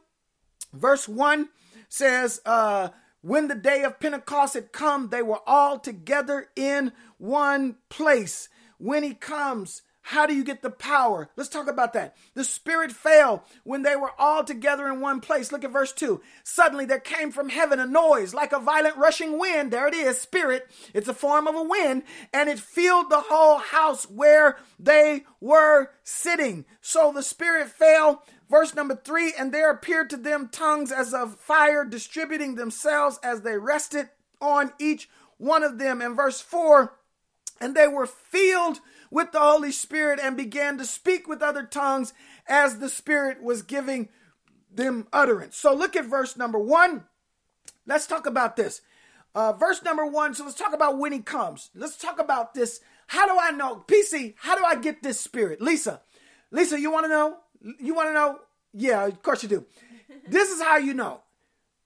[0.73, 1.51] verse 1
[1.89, 2.89] says, uh,
[3.21, 8.49] When the day of Pentecost had come, they were all together in one place.
[8.79, 11.31] When he comes, how do you get the power?
[11.37, 12.17] Let's talk about that.
[12.35, 15.53] The Spirit fell when they were all together in one place.
[15.53, 16.21] Look at verse 2.
[16.43, 19.71] Suddenly there came from heaven a noise like a violent rushing wind.
[19.71, 20.69] There it is, Spirit.
[20.95, 25.91] It's a form of a wind, and it filled the whole house where they were
[26.03, 26.65] sitting.
[26.81, 28.25] So the Spirit fell.
[28.49, 33.43] Verse number three, and there appeared to them tongues as of fire, distributing themselves as
[33.43, 34.09] they rested
[34.41, 36.03] on each one of them.
[36.03, 36.97] And verse four,
[37.61, 38.81] and they were filled
[39.11, 42.15] with the Holy Spirit and began to speak with other tongues
[42.47, 44.09] as the Spirit was giving
[44.73, 45.57] them utterance.
[45.57, 47.05] So look at verse number one.
[47.87, 48.83] Let's talk about this.
[49.35, 50.35] Uh, verse number one.
[50.35, 51.71] So let's talk about when he comes.
[51.75, 52.81] Let's talk about this.
[53.09, 53.85] How do I know?
[53.87, 55.61] PC, how do I get this spirit?
[55.61, 56.01] Lisa,
[56.51, 57.37] Lisa, you want to know?
[57.79, 58.39] You want to know?
[58.73, 59.67] Yeah, of course you do.
[60.29, 61.23] this is how you know.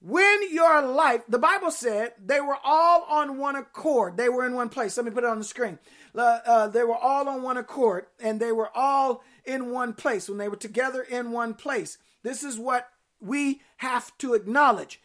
[0.01, 4.19] When your life, the Bible said they were all on one accord.
[4.19, 4.99] They were in one place.
[4.99, 5.79] Let me put it on the screen.
[6.17, 10.29] Uh, they were all on one accord and they were all in one place.
[10.29, 11.99] When they were together in one place.
[12.23, 12.89] This is what
[13.21, 15.01] we have to acknowledge.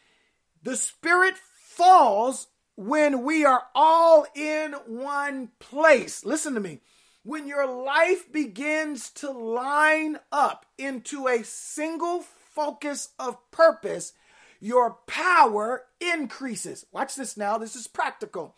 [0.64, 6.24] The Spirit falls when we are all in one place.
[6.24, 6.82] Listen to me
[7.24, 14.14] when your life begins to line up into a single focus of purpose,
[14.60, 16.86] your power increases.
[16.92, 17.58] Watch this now.
[17.58, 18.56] This is practical.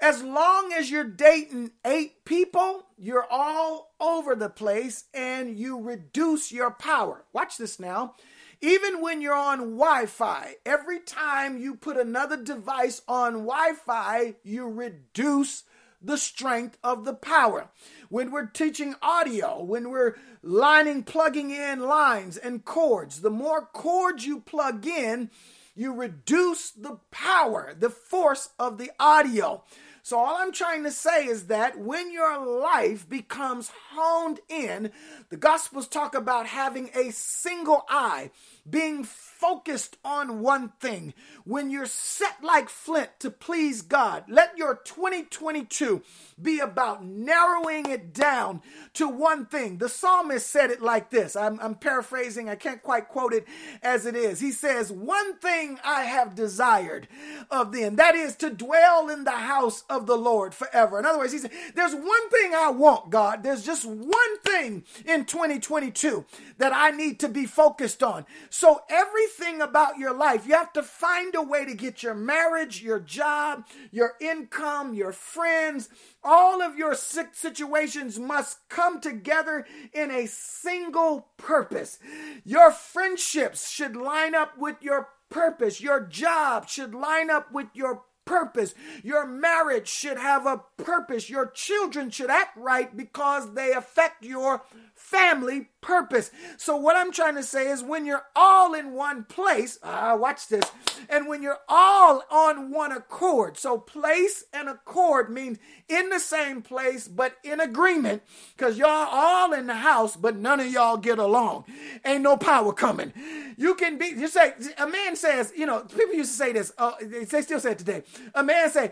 [0.00, 6.50] As long as you're dating eight people, you're all over the place and you reduce
[6.50, 7.26] your power.
[7.34, 8.14] Watch this now.
[8.62, 14.36] Even when you're on Wi Fi, every time you put another device on Wi Fi,
[14.42, 15.64] you reduce
[16.00, 17.68] the strength of the power.
[18.08, 24.24] When we're teaching audio, when we're lining, plugging in lines and cords, the more cords
[24.24, 25.30] you plug in,
[25.74, 29.62] you reduce the power, the force of the audio.
[30.02, 34.90] So, all I'm trying to say is that when your life becomes honed in,
[35.28, 38.30] the Gospels talk about having a single eye,
[38.68, 44.76] being focused on one thing, when you're set like flint to please God, let your
[44.84, 46.02] 2022
[46.40, 48.62] be about narrowing it down
[48.94, 49.78] to one thing.
[49.78, 53.46] The psalmist said it like this I'm, I'm paraphrasing, I can't quite quote it
[53.82, 54.40] as it is.
[54.40, 57.08] He says, One thing I have desired
[57.50, 60.98] of them, that is to dwell in the house of the Lord forever.
[60.98, 63.42] In other words, he said, There's one thing I want, God.
[63.42, 66.24] There's just one thing in 2022
[66.58, 68.24] that I need to be focused on.
[68.48, 70.46] So everything about your life.
[70.46, 75.12] You have to find a way to get your marriage, your job, your income, your
[75.12, 75.88] friends,
[76.22, 81.98] all of your situations must come together in a single purpose.
[82.44, 85.80] Your friendships should line up with your purpose.
[85.80, 88.74] Your job should line up with your purpose.
[89.02, 91.28] Your marriage should have a purpose.
[91.28, 94.62] Your children should act right because they affect your
[94.94, 96.30] family purpose.
[96.56, 100.48] So, what I'm trying to say is when you're all in one place, ah, watch
[100.48, 100.70] this,
[101.08, 103.56] and when you're all on one accord.
[103.56, 105.58] So, place and accord means
[105.88, 108.22] in the same place, but in agreement,
[108.56, 111.64] because y'all all in the house, but none of y'all get along.
[112.04, 113.12] Ain't no power coming.
[113.56, 116.72] You can be, you say, a man says, you know, people used to say this,
[116.78, 118.02] uh, they still say it today.
[118.34, 118.90] A man say,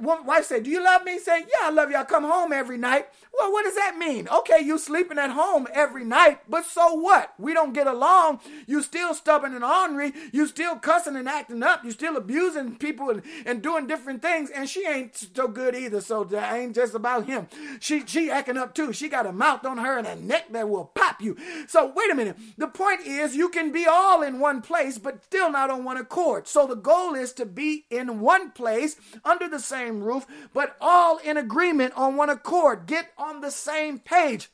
[0.00, 1.18] wife say, Do you love me?
[1.18, 1.96] Say, Yeah, I love you.
[1.96, 3.08] I come home every night.
[3.32, 4.28] Well, what does that mean?
[4.28, 7.32] Okay, you sleeping at home every night, but so what?
[7.38, 8.40] We don't get along.
[8.66, 10.12] You still stubborn and ornery.
[10.32, 11.84] You still cussing and acting up.
[11.84, 14.50] You still abusing people and, and doing different things.
[14.50, 16.00] And she ain't so good either.
[16.00, 17.48] So that ain't just about him.
[17.78, 18.92] She she acting up too.
[18.92, 21.36] She got a mouth on her and a neck that will pop you.
[21.68, 22.36] So wait a minute.
[22.58, 25.96] The point is you can be all in one place, but still not on one
[25.96, 26.48] accord.
[26.48, 31.18] So the goal is to be in one place under the same roof, but all
[31.18, 32.86] in agreement on one accord.
[32.86, 34.50] Get on the same page.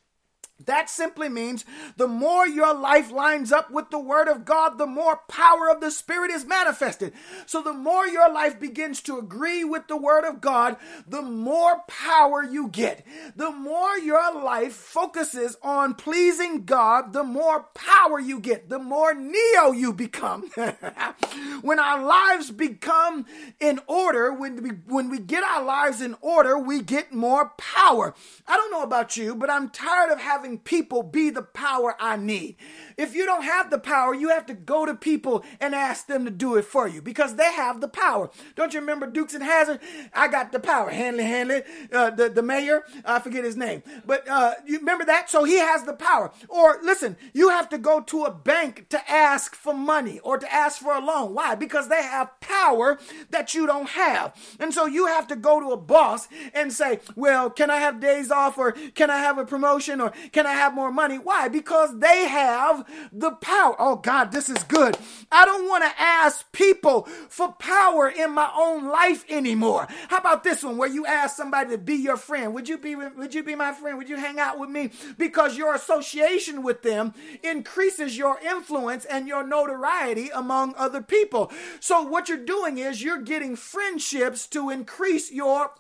[0.64, 1.66] That simply means
[1.98, 5.82] the more your life lines up with the Word of God, the more power of
[5.82, 7.12] the Spirit is manifested.
[7.44, 11.82] So, the more your life begins to agree with the Word of God, the more
[11.86, 13.06] power you get.
[13.36, 19.12] The more your life focuses on pleasing God, the more power you get, the more
[19.12, 20.50] Neo you become.
[21.60, 23.26] when our lives become
[23.60, 28.14] in order, when we, when we get our lives in order, we get more power.
[28.46, 31.96] I don't know about you, but I'm tired of having having people be the power
[31.98, 32.56] I need.
[32.96, 36.24] If you don't have the power, you have to go to people and ask them
[36.24, 38.30] to do it for you because they have the power.
[38.54, 39.80] Don't you remember Dukes and Hazzard?
[40.14, 40.90] I got the power.
[40.90, 43.82] Hanley Hanley, uh, the, the mayor, I forget his name.
[44.06, 45.28] But uh, you remember that?
[45.28, 46.30] So he has the power.
[46.48, 50.52] Or listen, you have to go to a bank to ask for money or to
[50.52, 51.34] ask for a loan.
[51.34, 51.56] Why?
[51.56, 52.98] Because they have power
[53.30, 54.34] that you don't have.
[54.60, 58.00] And so you have to go to a boss and say, well, can I have
[58.00, 61.16] days off or can I have a promotion or can I have more money?
[61.16, 61.48] Why?
[61.48, 63.74] Because they have the power.
[63.78, 64.94] Oh God, this is good.
[65.32, 69.88] I don't want to ask people for power in my own life anymore.
[70.08, 72.52] How about this one where you ask somebody to be your friend?
[72.52, 73.96] Would you be would you be my friend?
[73.96, 74.90] Would you hang out with me?
[75.16, 81.50] Because your association with them increases your influence and your notoriety among other people.
[81.80, 85.70] So what you're doing is you're getting friendships to increase your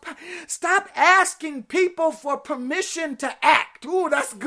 [0.46, 3.84] stop asking people for permission to act.
[3.84, 4.45] Ooh, that's good.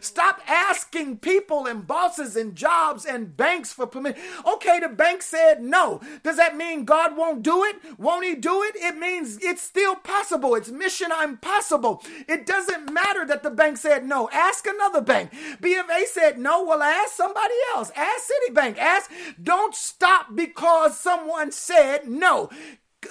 [0.00, 4.20] Stop asking people and bosses and jobs and banks for permission.
[4.46, 6.00] Okay, the bank said no.
[6.22, 7.76] Does that mean God won't do it?
[7.98, 8.76] Won't He do it?
[8.76, 10.54] It means it's still possible.
[10.54, 12.02] It's mission impossible.
[12.28, 14.28] It doesn't matter that the bank said no.
[14.32, 15.32] Ask another bank.
[15.60, 16.64] BFA said no.
[16.64, 17.90] Well, ask somebody else.
[17.96, 18.78] Ask Citibank.
[18.78, 19.10] Ask.
[19.42, 22.50] Don't stop because someone said no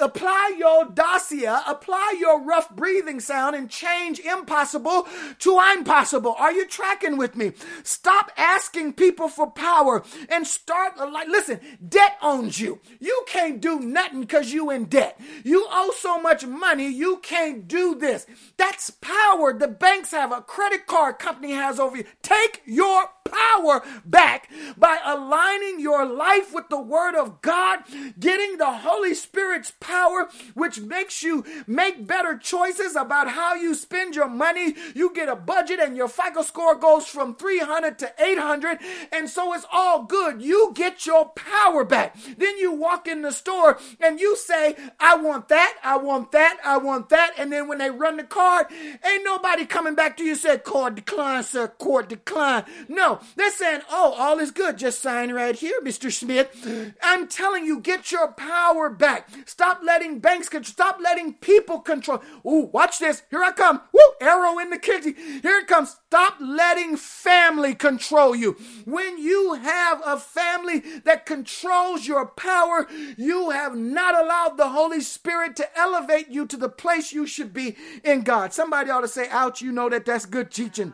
[0.01, 5.07] apply your dasia, apply your rough breathing sound and change impossible
[5.39, 6.35] to I'm possible.
[6.37, 7.53] Are you tracking with me?
[7.83, 12.79] Stop asking people for power and start like listen, debt owns you.
[12.99, 15.19] You can't do nothing because you in debt.
[15.43, 18.25] You owe so much money, you can't do this.
[18.57, 22.05] That's power the banks have, a credit card company has over you.
[22.21, 27.79] Take your power back by aligning your life with the Word of God,
[28.19, 34.15] getting the Holy Spirit's power, which makes you make better choices about how you spend
[34.15, 34.75] your money.
[34.95, 38.79] You get a budget and your FICO score goes from 300 to 800,
[39.11, 40.41] and so it's all good.
[40.41, 42.15] You get your power back.
[42.37, 46.57] Then you walk in the store and you say, I want that, I want that,
[46.63, 47.33] I want that.
[47.37, 50.95] And then when they run the card, ain't nobody coming back to you say, card
[50.95, 52.63] decline, sir, card decline.
[52.87, 54.77] No, they're saying, oh, all is good.
[54.77, 56.11] Just sign right here, Mr.
[56.11, 56.95] Smith.
[57.03, 59.29] I'm telling you, get your power back.
[59.45, 60.71] Stop letting banks control.
[60.71, 62.21] Stop letting people control.
[62.45, 63.23] Ooh, watch this.
[63.29, 63.81] Here I come.
[63.91, 65.15] Woo, arrow in the kitchen.
[65.15, 65.97] Here it comes.
[66.07, 68.53] Stop letting family control you.
[68.85, 75.01] When you have a family that controls your power, you have not allowed the Holy
[75.01, 78.53] Spirit to elevate you to the place you should be in God.
[78.53, 80.93] Somebody ought to say, ouch, you know that that's good teaching.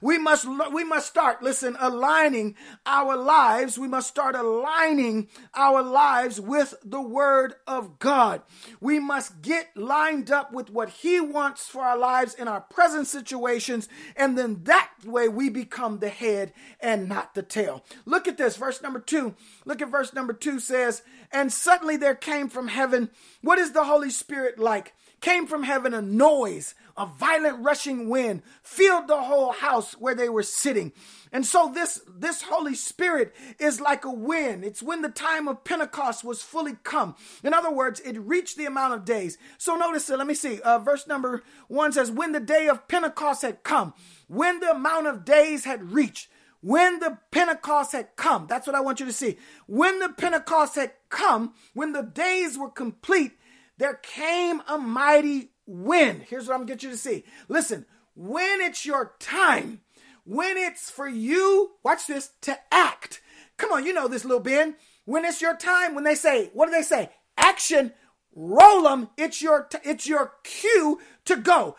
[0.00, 2.56] We must we must start listen aligning
[2.86, 3.78] our lives.
[3.78, 8.42] We must start aligning our lives with the word of God.
[8.80, 13.06] We must get lined up with what he wants for our lives in our present
[13.06, 17.84] situations and then that way we become the head and not the tail.
[18.04, 19.34] Look at this verse number 2.
[19.64, 23.10] Look at verse number 2 says, "And suddenly there came from heaven
[23.40, 28.42] what is the Holy Spirit like?" Came from heaven a noise a violent rushing wind
[28.62, 30.92] filled the whole house where they were sitting.
[31.32, 34.64] And so this, this Holy Spirit is like a wind.
[34.64, 37.14] It's when the time of Pentecost was fully come.
[37.44, 39.38] In other words, it reached the amount of days.
[39.58, 40.18] So notice it.
[40.18, 40.60] Let me see.
[40.60, 43.94] Uh, verse number one says, when the day of Pentecost had come,
[44.26, 46.28] when the amount of days had reached,
[46.62, 49.38] when the Pentecost had come, that's what I want you to see.
[49.66, 53.32] When the Pentecost had come, when the days were complete,
[53.78, 57.24] there came a mighty when, here's what I'm gonna get you to see.
[57.48, 59.80] Listen, when it's your time,
[60.24, 63.22] when it's for you, watch this, to act.
[63.56, 64.74] Come on, you know this little Ben.
[65.04, 67.10] When it's your time, when they say, what do they say?
[67.36, 67.92] Action,
[68.34, 69.08] roll them.
[69.16, 71.76] It's your t- it's your cue to go.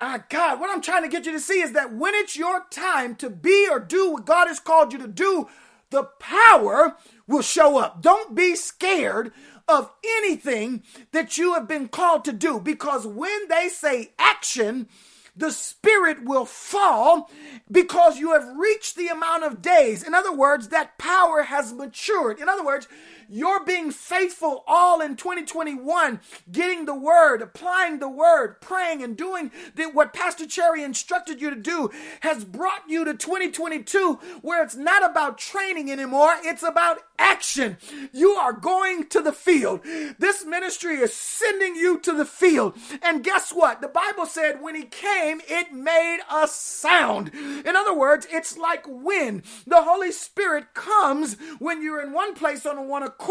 [0.00, 2.64] Ah, God, what I'm trying to get you to see is that when it's your
[2.70, 5.48] time to be or do what God has called you to do,
[5.90, 6.96] the power
[7.28, 8.02] will show up.
[8.02, 9.32] Don't be scared
[9.72, 14.88] of anything that you have been called to do because when they say action,
[15.34, 17.30] the Spirit will fall
[17.70, 20.02] because you have reached the amount of days.
[20.02, 22.38] In other words, that power has matured.
[22.38, 22.86] In other words,
[23.32, 26.20] you're being faithful all in 2021,
[26.50, 31.50] getting the word, applying the word, praying, and doing the, what Pastor Cherry instructed you
[31.50, 36.98] to do has brought you to 2022 where it's not about training anymore, it's about
[37.18, 37.76] action.
[38.12, 39.80] You are going to the field.
[40.18, 42.76] This ministry is sending you to the field.
[43.02, 43.80] And guess what?
[43.80, 47.30] The Bible said when he came, came, it made a sound.
[47.34, 49.42] In other words, it's like wind.
[49.66, 53.21] The Holy Spirit comes when you're in one place on one accord,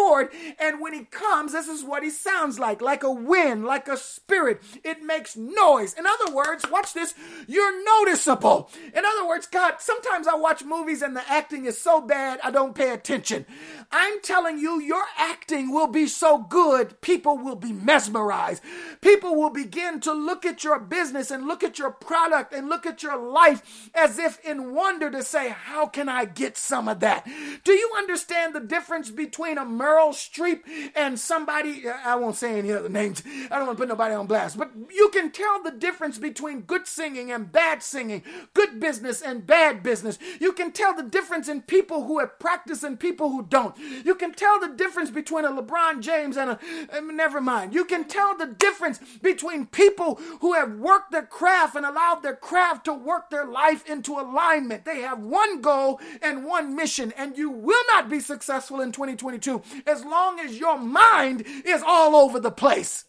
[0.60, 3.98] and when He comes, this is what He sounds like like a wind, like a
[3.98, 4.62] spirit.
[4.84, 5.94] It makes noise.
[5.94, 7.14] In other words, watch this,
[7.48, 8.70] you're noticeable.
[8.96, 12.52] In other words, God, sometimes I watch movies and the acting is so bad I
[12.52, 13.46] don't pay attention.
[13.92, 18.64] I'm telling you, your acting will be so good, people will be mesmerized.
[19.02, 22.86] People will begin to look at your business and look at your product and look
[22.86, 27.00] at your life as if in wonder to say, How can I get some of
[27.02, 27.28] that?
[27.64, 30.62] Do you understand the difference between a Meryl Streep
[30.96, 31.84] and somebody?
[31.88, 33.24] I won't say any other names.
[33.50, 36.62] I don't want to put nobody on blast, but you can tell the difference between
[36.62, 40.18] good singing and bad singing, good business and bad business.
[40.40, 43.78] You can tell the difference in people who have practiced and people who don't.
[43.78, 46.60] You can tell the difference between a LeBron James and a,
[46.98, 47.74] um, never mind.
[47.74, 52.36] You can tell the difference between people who have worked their craft and allowed their
[52.36, 54.86] craft to work their life into alignment.
[54.86, 59.61] They have one goal and one mission, and you will not be successful in 2022
[59.86, 63.06] as long as your mind is all over the place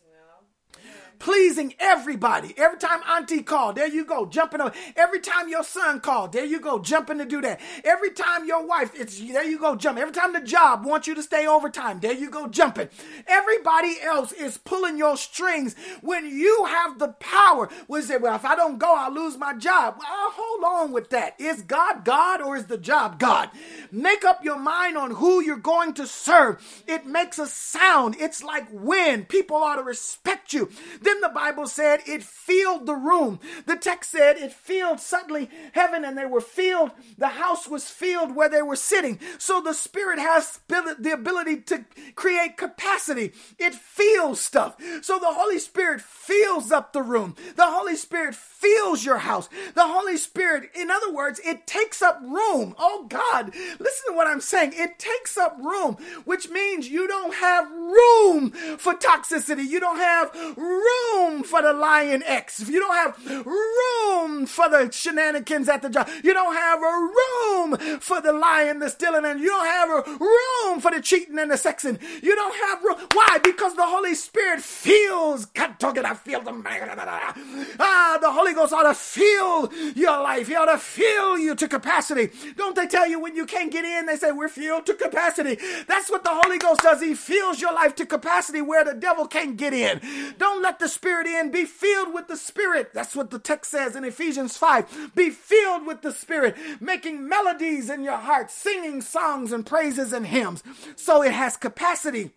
[1.23, 2.53] pleasing everybody.
[2.57, 4.73] Every time auntie called, there you go, jumping on.
[4.97, 7.61] Every time your son called, there you go, jumping to do that.
[7.85, 10.03] Every time your wife, it's there you go, jumping.
[10.03, 12.89] Every time the job wants you to stay overtime, there you go, jumping.
[13.29, 17.69] Everybody else is pulling your strings when you have the power.
[17.87, 19.99] We say, well, if I don't go, I'll lose my job.
[20.01, 21.41] Well, hold on with that.
[21.41, 23.49] Is God God or is the job God?
[23.93, 26.83] Make up your mind on who you're going to serve.
[26.89, 28.17] It makes a sound.
[28.19, 29.29] It's like wind.
[29.29, 30.69] People ought to respect you.
[31.13, 33.39] Then the Bible said it filled the room.
[33.67, 36.93] The text said it filled suddenly heaven and they were filled.
[37.19, 39.21] The house was filled where they were sitting.
[39.37, 41.85] So the Spirit has the ability to
[42.15, 43.35] create capacity.
[43.59, 44.77] It feels stuff.
[45.03, 47.37] So the Holy Spirit fills up the room.
[47.57, 49.49] The Holy Spirit fills your house.
[49.75, 52.75] The Holy Spirit, in other words, it takes up room.
[52.79, 54.73] Oh God, listen to what I'm saying.
[54.75, 59.69] It takes up room, which means you don't have room for toxicity.
[59.69, 62.69] You don't have room for the lion X.
[62.69, 66.09] You don't have room for the shenanigans at the job.
[66.23, 70.11] You don't have a room for the lying, the stealing, and you don't have a
[70.19, 72.01] room for the cheating and the sexing.
[72.23, 73.09] You don't have room.
[73.13, 73.39] Why?
[73.43, 75.47] Because the Holy Spirit feels.
[75.47, 76.53] God, talking, I feel the
[77.81, 80.49] ah, the Holy Ghost ought to fill your life.
[80.49, 82.31] He ought to fill you to capacity.
[82.57, 84.07] Don't they tell you when you can't get in?
[84.07, 85.59] They say we're filled to capacity.
[85.87, 87.01] That's what the Holy Ghost does.
[87.01, 90.01] He fills your life to capacity where the devil can't get in.
[90.39, 91.51] Don't let the Spirit in.
[91.51, 92.93] Be filled with the Spirit.
[92.95, 95.13] That's what the text says in Ephesians 5.
[95.15, 100.27] Be filled with the Spirit, making melodies in your heart, singing songs and praises and
[100.27, 100.63] hymns.
[100.97, 102.33] So it has capacity.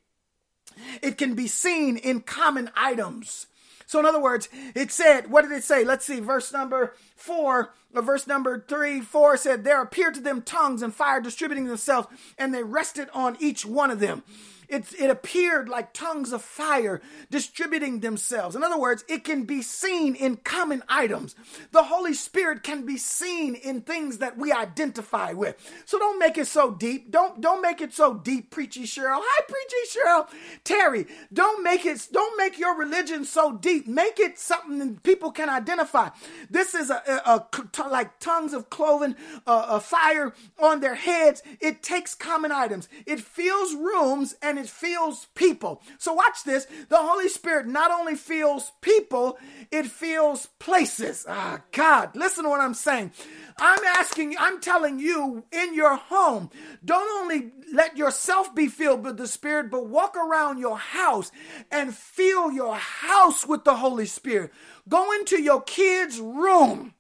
[1.02, 3.48] It can be seen in common items.
[3.86, 5.84] So, in other words, it said, what did it say?
[5.84, 10.42] Let's see, verse number four, or verse number three, four said, There appeared to them
[10.42, 12.08] tongues and fire distributing themselves,
[12.38, 14.24] and they rested on each one of them.
[14.68, 18.56] It, it appeared like tongues of fire distributing themselves.
[18.56, 21.36] In other words, it can be seen in common items.
[21.72, 25.56] The Holy Spirit can be seen in things that we identify with.
[25.86, 27.12] So don't make it so deep.
[27.12, 29.20] Don't don't make it so deep, preachy Cheryl.
[29.22, 30.28] Hi, preachy Cheryl.
[30.64, 32.08] Terry, don't make it.
[32.12, 33.88] Don't make your religion so deep.
[33.88, 36.10] Make it something that people can identify.
[36.50, 37.48] This is a, a,
[37.90, 41.44] like tongues of cloven, uh, fire on their heads.
[41.60, 42.90] It takes common items.
[43.06, 45.82] It fills rooms and and it fills people.
[45.98, 46.66] So watch this.
[46.90, 49.38] The Holy Spirit not only fills people,
[49.72, 51.26] it fills places.
[51.28, 53.12] Ah, God, listen to what I'm saying.
[53.60, 56.50] I'm asking, I'm telling you in your home,
[56.84, 61.32] don't only let yourself be filled with the Spirit, but walk around your house
[61.72, 64.52] and fill your house with the Holy Spirit.
[64.88, 66.94] Go into your kids' room.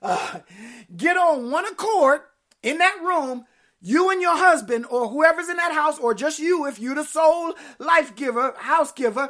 [0.00, 0.40] Uh,
[0.96, 2.22] get on one accord
[2.62, 3.44] in that room
[3.82, 7.04] you and your husband or whoever's in that house or just you if you're the
[7.04, 9.28] sole life giver house giver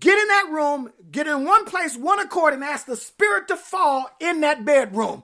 [0.00, 3.56] get in that room get in one place one accord and ask the spirit to
[3.56, 5.22] fall in that bedroom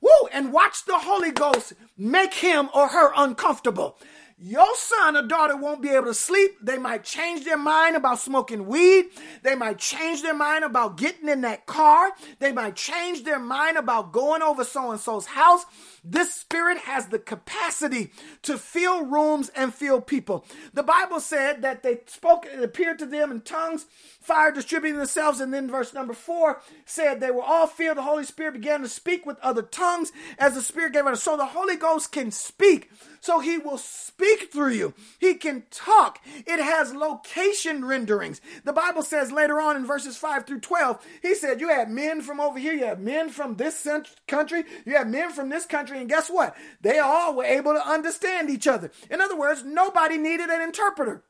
[0.00, 0.28] Woo!
[0.32, 3.98] and watch the holy ghost make him or her uncomfortable
[4.38, 6.58] your son or daughter won't be able to sleep.
[6.60, 9.06] They might change their mind about smoking weed.
[9.42, 12.12] They might change their mind about getting in that car.
[12.38, 15.64] They might change their mind about going over so and so's house.
[16.04, 18.12] This spirit has the capacity
[18.42, 20.44] to fill rooms and fill people.
[20.74, 23.86] The Bible said that they spoke, it appeared to them in tongues,
[24.20, 25.40] fire distributing themselves.
[25.40, 27.96] And then verse number four said they were all filled.
[27.96, 31.22] The Holy Spirit began to speak with other tongues as the Spirit gave us.
[31.22, 32.90] So the Holy Ghost can speak
[33.20, 34.94] So he will speak through you.
[35.18, 36.20] He can talk.
[36.46, 38.40] It has location renderings.
[38.64, 42.20] The Bible says later on in verses 5 through 12, he said, You have men
[42.20, 43.86] from over here, you have men from this
[44.26, 46.56] country, you have men from this country, and guess what?
[46.80, 48.90] They all were able to understand each other.
[49.10, 51.22] In other words, nobody needed an interpreter.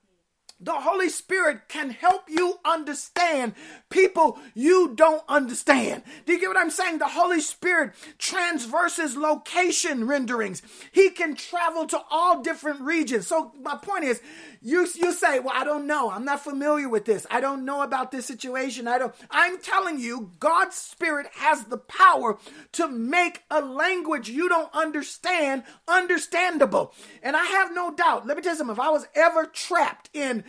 [0.59, 3.55] The Holy Spirit can help you understand
[3.91, 6.03] people you don't understand.
[6.25, 6.97] Do you get what I'm saying?
[6.99, 10.63] The Holy Spirit transverses location renderings.
[10.93, 13.27] He can travel to all different regions.
[13.27, 14.23] So my point is,
[14.63, 16.11] you you say, "Well, I don't know.
[16.11, 17.27] I'm not familiar with this.
[17.31, 18.89] I don't know about this situation.
[18.89, 22.39] I don't." I'm telling you, God's Spirit has the power
[22.73, 26.95] to make a language you don't understand understandable.
[27.23, 28.27] And I have no doubt.
[28.27, 28.75] Let me tell you something.
[28.75, 30.45] If I was ever trapped in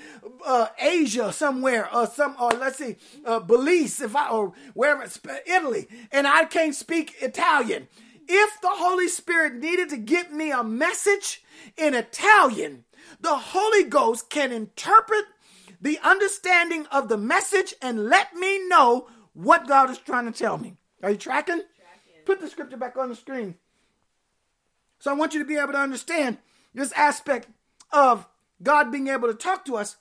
[0.46, 2.96] uh, Asia somewhere, or some, or let's see,
[3.26, 5.08] uh, Belize, if I or wherever,
[5.46, 7.88] Italy, and I can't speak Italian.
[8.28, 11.44] If the Holy Spirit needed to get me a message
[11.78, 12.84] in Italian,
[13.22, 15.26] the Holy Ghost can interpret
[15.82, 20.58] the understanding of the message and let me know what God is trying to tell
[20.58, 20.76] me.
[21.04, 21.56] Are you tracking?
[21.56, 22.24] tracking?
[22.26, 23.56] Put the scripture back on the screen.
[25.00, 26.40] So I want you to be able to understand
[26.74, 27.48] this aspect
[27.92, 28.28] of
[28.62, 29.98] God being able to talk to us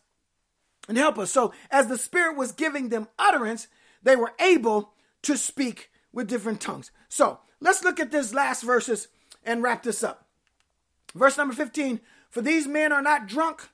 [0.88, 1.30] and help us.
[1.30, 3.68] So as the Spirit was giving them utterance,
[4.02, 4.92] they were able
[5.22, 6.90] to speak with different tongues.
[7.08, 9.08] So let's look at this last verses
[9.44, 10.26] and wrap this up.
[11.14, 12.00] Verse number 15
[12.30, 13.68] For these men are not drunk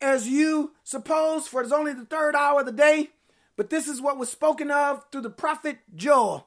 [0.00, 3.10] as you suppose, for it is only the third hour of the day.
[3.56, 6.46] But this is what was spoken of through the prophet Joel.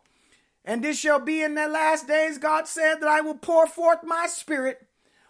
[0.64, 4.00] And this shall be in the last days, God said, that I will pour forth
[4.04, 4.88] my spirit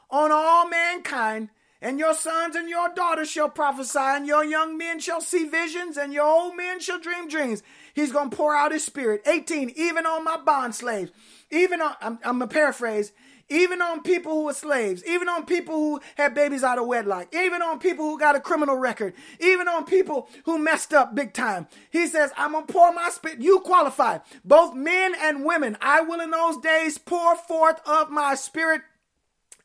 [0.10, 1.50] on all mankind,
[1.82, 5.98] and your sons and your daughters shall prophesy, and your young men shall see visions,
[5.98, 7.64] and your old men shall dream dreams.
[7.94, 9.24] He's going to pour out his spirit.
[9.26, 11.12] 18, even on my bond slaves,
[11.50, 13.12] even on, I'm, I'm going to paraphrase,
[13.50, 17.34] even on people who are slaves, even on people who had babies out of wedlock,
[17.34, 21.34] even on people who got a criminal record, even on people who messed up big
[21.34, 21.68] time.
[21.90, 23.42] He says, I'm going to pour my spirit.
[23.42, 25.78] You qualify, both men and women.
[25.82, 28.84] I will in those days pour forth of my spirit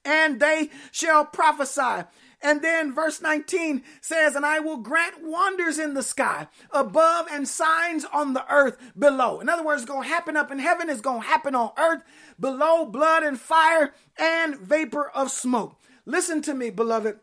[0.06, 2.06] and they shall prophesy.
[2.42, 7.48] And then verse 19 says, And I will grant wonders in the sky above and
[7.48, 9.40] signs on the earth below.
[9.40, 11.72] In other words, it's going to happen up in heaven, it's going to happen on
[11.78, 12.02] earth
[12.38, 15.76] below blood and fire and vapor of smoke.
[16.04, 17.18] Listen to me, beloved.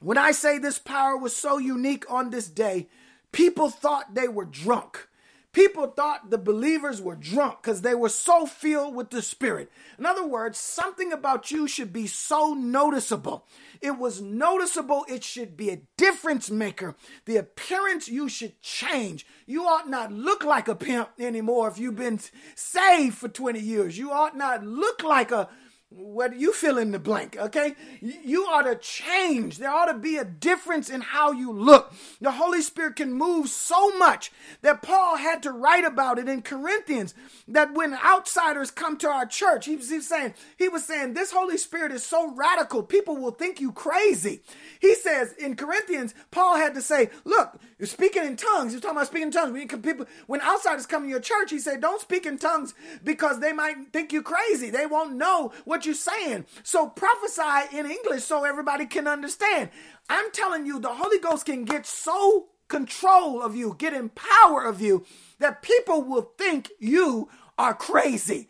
[0.00, 2.88] When I say this power was so unique on this day,
[3.32, 5.08] people thought they were drunk.
[5.52, 9.70] People thought the believers were drunk because they were so filled with the Spirit.
[9.98, 13.46] In other words, something about you should be so noticeable.
[13.80, 16.96] It was noticeable, it should be a difference maker.
[17.24, 19.26] The appearance you should change.
[19.46, 22.20] You ought not look like a pimp anymore if you've been
[22.54, 23.96] saved for 20 years.
[23.96, 25.48] You ought not look like a
[25.90, 27.74] what you fill in the blank, okay?
[28.00, 29.56] You ought to change.
[29.56, 31.94] There ought to be a difference in how you look.
[32.20, 34.30] The Holy Spirit can move so much
[34.60, 37.14] that Paul had to write about it in Corinthians
[37.48, 41.14] that when outsiders come to our church, he was, he was saying, he was saying,
[41.14, 44.42] this Holy Spirit is so radical, people will think you crazy.
[44.80, 48.72] He says in Corinthians, Paul had to say, look, you're speaking in tongues.
[48.72, 49.52] You're talking about speaking in tongues.
[49.52, 53.40] When, people, when outsiders come to your church, he said, don't speak in tongues because
[53.40, 54.68] they might think you crazy.
[54.68, 56.44] They won't know what what you're saying.
[56.64, 59.70] So prophesy in English so everybody can understand.
[60.08, 64.64] I'm telling you, the Holy Ghost can get so control of you, get in power
[64.64, 65.06] of you,
[65.38, 68.48] that people will think you are crazy.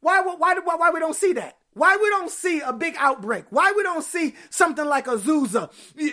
[0.00, 1.58] Why, why, why, why we don't see that?
[1.76, 3.44] Why we don't see a big outbreak?
[3.50, 5.70] Why we don't see something like Azusa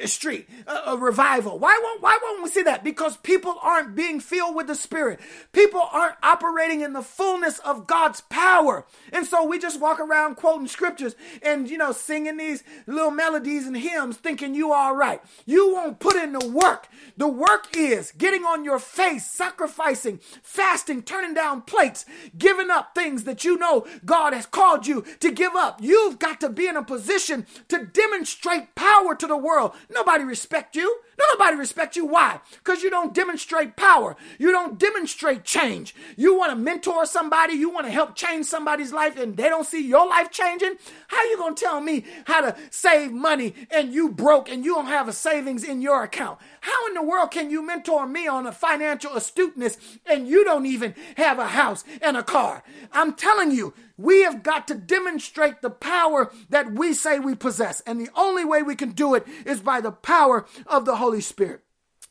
[0.10, 1.58] Street, a, a, revival?
[1.58, 2.84] Why won't why won't we see that?
[2.84, 5.22] Because people aren't being filled with the Spirit.
[5.54, 10.36] People aren't operating in the fullness of God's power, and so we just walk around
[10.36, 15.22] quoting scriptures and you know singing these little melodies and hymns, thinking you all right.
[15.46, 16.90] You won't put in the work.
[17.16, 22.06] The work is getting on your face, sacrificing, fasting, turning down plates,
[22.38, 25.80] giving up things that you know God has called you to give give up.
[25.82, 29.74] You've got to be in a position to demonstrate power to the world.
[29.90, 31.00] Nobody respect you.
[31.18, 32.06] Nobody respect you.
[32.06, 32.40] Why?
[32.52, 34.16] Because you don't demonstrate power.
[34.40, 35.96] You don't demonstrate change.
[36.16, 37.54] You want to mentor somebody.
[37.54, 40.76] You want to help change somebody's life and they don't see your life changing.
[41.08, 44.76] How you going to tell me how to save money and you broke and you
[44.76, 46.40] don't have a savings in your account?
[46.62, 50.66] How in the world can you mentor me on a financial astuteness and you don't
[50.66, 52.64] even have a house and a car?
[52.92, 57.82] I'm telling you, we have got to demonstrate the power that we say we possess.
[57.82, 61.20] And the only way we can do it is by the power of the Holy
[61.20, 61.60] Spirit.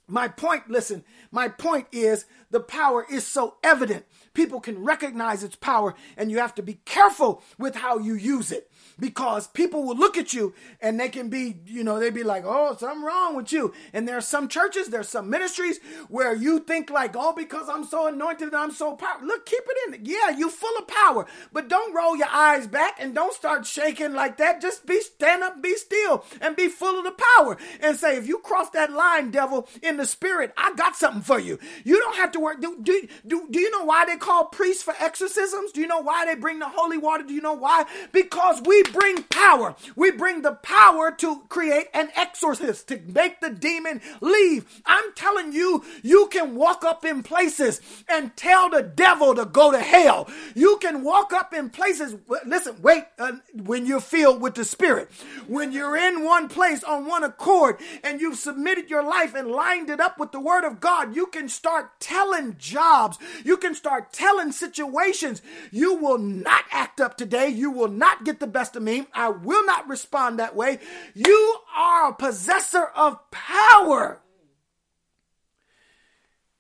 [0.07, 4.05] My point, listen, my point is the power is so evident.
[4.34, 8.53] People can recognize its power, and you have to be careful with how you use
[8.53, 8.70] it
[9.03, 12.45] because people will look at you and they can be, you know, they'd be like,
[12.47, 13.75] oh, something wrong with you.
[13.93, 17.83] And there are some churches, there's some ministries where you think like, oh, because I'm
[17.83, 19.27] so anointed and I'm so powerful.
[19.27, 20.05] Look, keep it in.
[20.05, 24.15] Yeah, you full of power, but don't roll your eyes back and don't start shaking
[24.15, 24.61] like that.
[24.61, 27.57] Just be stand up, be still, and be full of the power.
[27.81, 31.41] And say, if you cross that line, devil, in the spirit, I got something for
[31.41, 31.59] you.
[31.83, 32.61] You don't have to work.
[32.61, 35.73] Do, do, do, do you know why they call priests for exorcisms?
[35.73, 37.25] Do you know why they bring the holy water?
[37.25, 37.85] Do you know why?
[38.13, 39.74] Because we bring power.
[39.97, 44.82] We bring the power to create an exorcist, to make the demon leave.
[44.86, 49.72] I'm telling you, you can walk up in places and tell the devil to go
[49.72, 50.28] to hell.
[50.55, 52.16] You can walk up in places,
[52.47, 55.11] listen, wait, uh, when you're filled with the Spirit.
[55.47, 59.90] When you're in one place on one accord and you've submitted your life and lined
[59.90, 63.18] it up with the Word of God, you can start telling jobs.
[63.45, 65.43] You can start telling situations.
[65.70, 67.49] You will not act up today.
[67.49, 69.07] You will not get the best of me.
[69.12, 70.79] I will not respond that way.
[71.14, 74.20] You are a possessor of power.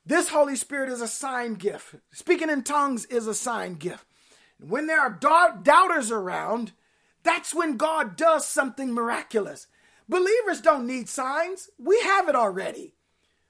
[0.04, 1.94] This Holy Spirit is a sign gift.
[2.12, 4.04] Speaking in tongues is a sign gift.
[4.58, 5.10] When there are
[5.62, 6.72] doubters around,
[7.22, 9.66] that's when God does something miraculous.
[10.08, 12.94] Believers don't need signs, we have it already.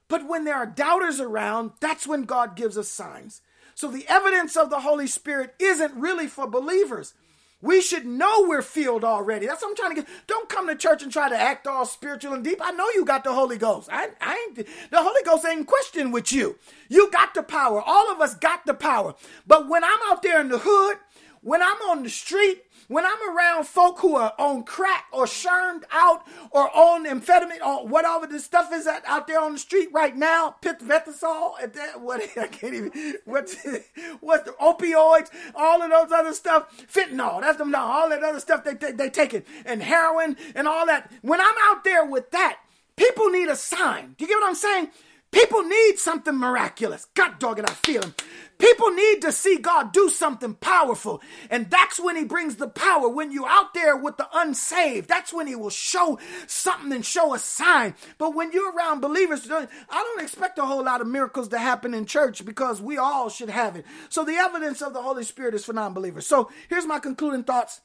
[0.09, 3.41] But when there are doubters around, that's when God gives us signs.
[3.75, 7.15] So the evidence of the Holy Spirit isn't really for believers.
[7.63, 9.47] We should know we're filled already.
[9.47, 10.11] That's what I'm trying to get.
[10.27, 12.59] Don't come to church and try to act all spiritual and deep.
[12.61, 13.89] I know you got the Holy Ghost.
[13.91, 16.59] I, I ain't the Holy Ghost ain't question with you.
[16.89, 17.81] You got the power.
[17.81, 19.15] All of us got the power.
[19.47, 20.99] But when I'm out there in the hood,
[21.41, 25.85] when I'm on the street, when I'm around folk who are on crack or shermed
[25.91, 29.89] out or on amphetamine or whatever the stuff is that out there on the street
[29.93, 31.55] right now, pithvetasol,
[32.01, 33.57] what I can't even what's
[34.21, 38.41] what's the opioids, all of those other stuff, fentanyl, that's them now, all that other
[38.41, 41.11] stuff they they, they take it, and heroin and all that.
[41.23, 42.59] When I'm out there with that,
[42.97, 44.15] people need a sign.
[44.19, 44.89] Do you get what I'm saying?
[45.31, 47.07] People need something miraculous.
[47.15, 48.15] God dog it, I feel him.
[48.63, 51.21] People need to see God do something powerful.
[51.51, 53.09] And that's when he brings the power.
[53.09, 57.35] When you're out there with the unsaved, that's when he will show something and show
[57.35, 57.97] a sign.
[58.19, 61.93] But when you're around believers, I don't expect a whole lot of miracles to happen
[61.93, 63.85] in church because we all should have it.
[64.11, 66.29] So the evidence of the Holy Spirit is for non-believers.
[66.29, 67.81] So here's my concluding thoughts.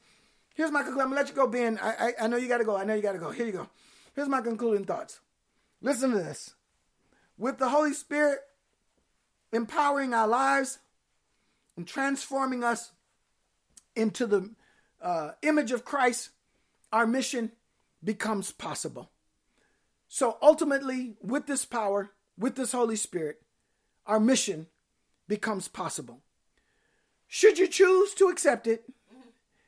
[0.53, 1.05] Here's my concluding.
[1.05, 1.79] I'm gonna let you go, Ben.
[1.81, 2.77] I, I, I know you gotta go.
[2.77, 3.31] I know you gotta go.
[3.31, 3.67] Here you go.
[4.13, 5.21] Here's my concluding thoughts.
[5.81, 6.53] Listen to this
[7.35, 8.41] with the Holy Spirit
[9.51, 10.79] empowering our lives
[11.75, 12.91] and transforming us
[13.95, 14.49] into the
[15.01, 16.29] uh, image of Christ,
[16.91, 17.51] our mission
[18.03, 19.11] becomes possible.
[20.07, 23.41] So ultimately, with this power, with this Holy Spirit,
[24.05, 24.67] our mission
[25.27, 26.21] becomes possible.
[27.27, 28.85] Should you choose to accept it,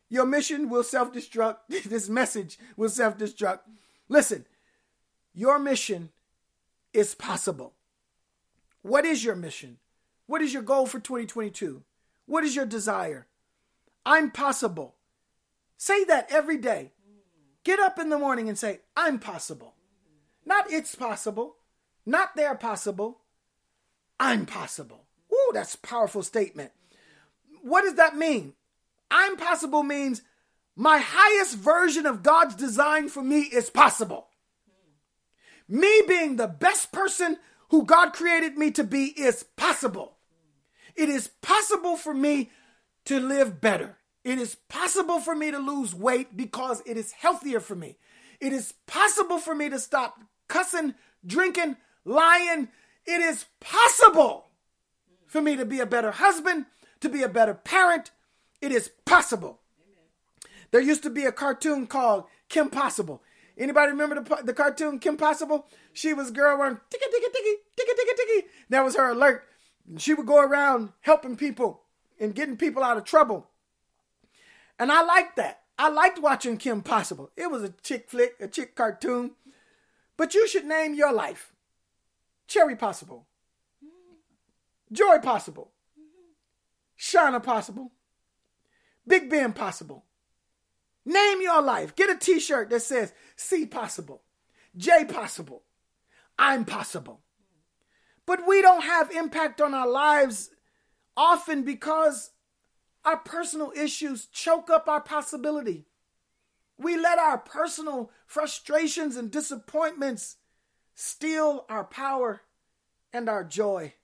[0.10, 1.58] your mission will self destruct.
[1.86, 3.60] this message will self destruct.
[4.08, 4.46] Listen,
[5.34, 6.10] your mission
[6.94, 7.74] is possible.
[8.82, 9.78] What is your mission?
[10.26, 11.84] What is your goal for 2022?
[12.26, 13.28] What is your desire?
[14.06, 14.96] I'm possible.
[15.78, 16.92] Say that every day.
[17.64, 19.76] Get up in the morning and say, I'm possible.
[20.46, 21.58] Not it's possible,
[22.06, 23.20] not they're possible.
[24.20, 25.06] I'm possible.
[25.32, 26.72] Ooh, that's a powerful statement.
[27.62, 28.54] What does that mean?
[29.12, 30.22] I'm possible means
[30.76, 34.28] my highest version of God's design for me is possible.
[35.68, 37.38] Me being the best person
[37.70, 40.18] who God created me to be is possible.
[40.96, 42.52] It is possible for me
[43.06, 43.98] to live better.
[44.24, 47.98] It is possible for me to lose weight because it is healthier for me.
[48.40, 50.96] It is possible for me to stop cussing,
[51.26, 52.70] drinking, lying.
[53.06, 54.48] It is possible
[55.28, 56.66] for me to be a better husband,
[57.00, 58.12] to be a better parent.
[58.62, 59.62] It is possible.
[60.72, 63.24] There used to be a cartoon called Kim Possible.
[63.60, 65.68] Anybody remember the, the cartoon Kim Possible?
[65.92, 68.48] She was girl wearing ticky ticky ticky ticky ticky ticky.
[68.70, 69.44] That was her alert.
[69.98, 71.82] She would go around helping people
[72.20, 73.50] and getting people out of trouble.
[74.80, 75.60] And I liked that.
[75.78, 77.32] I liked watching Kim Possible.
[77.36, 79.32] It was a chick flick, a chick cartoon.
[80.16, 81.54] But you should name your life
[82.48, 83.26] Cherry Possible,
[84.92, 85.72] Joy Possible,
[86.98, 87.92] Shauna Possible,
[89.08, 90.04] Big Ben Possible,
[91.10, 91.96] Name your life.
[91.96, 94.22] Get a t shirt that says C possible,
[94.78, 95.64] J possible,
[96.38, 97.22] I'm possible.
[98.28, 100.52] But we don't have impact on our lives
[101.18, 102.30] often because
[103.04, 105.88] our personal issues choke up our possibility.
[106.78, 110.36] We let our personal frustrations and disappointments
[110.94, 112.42] steal our power
[113.12, 113.96] and our joy.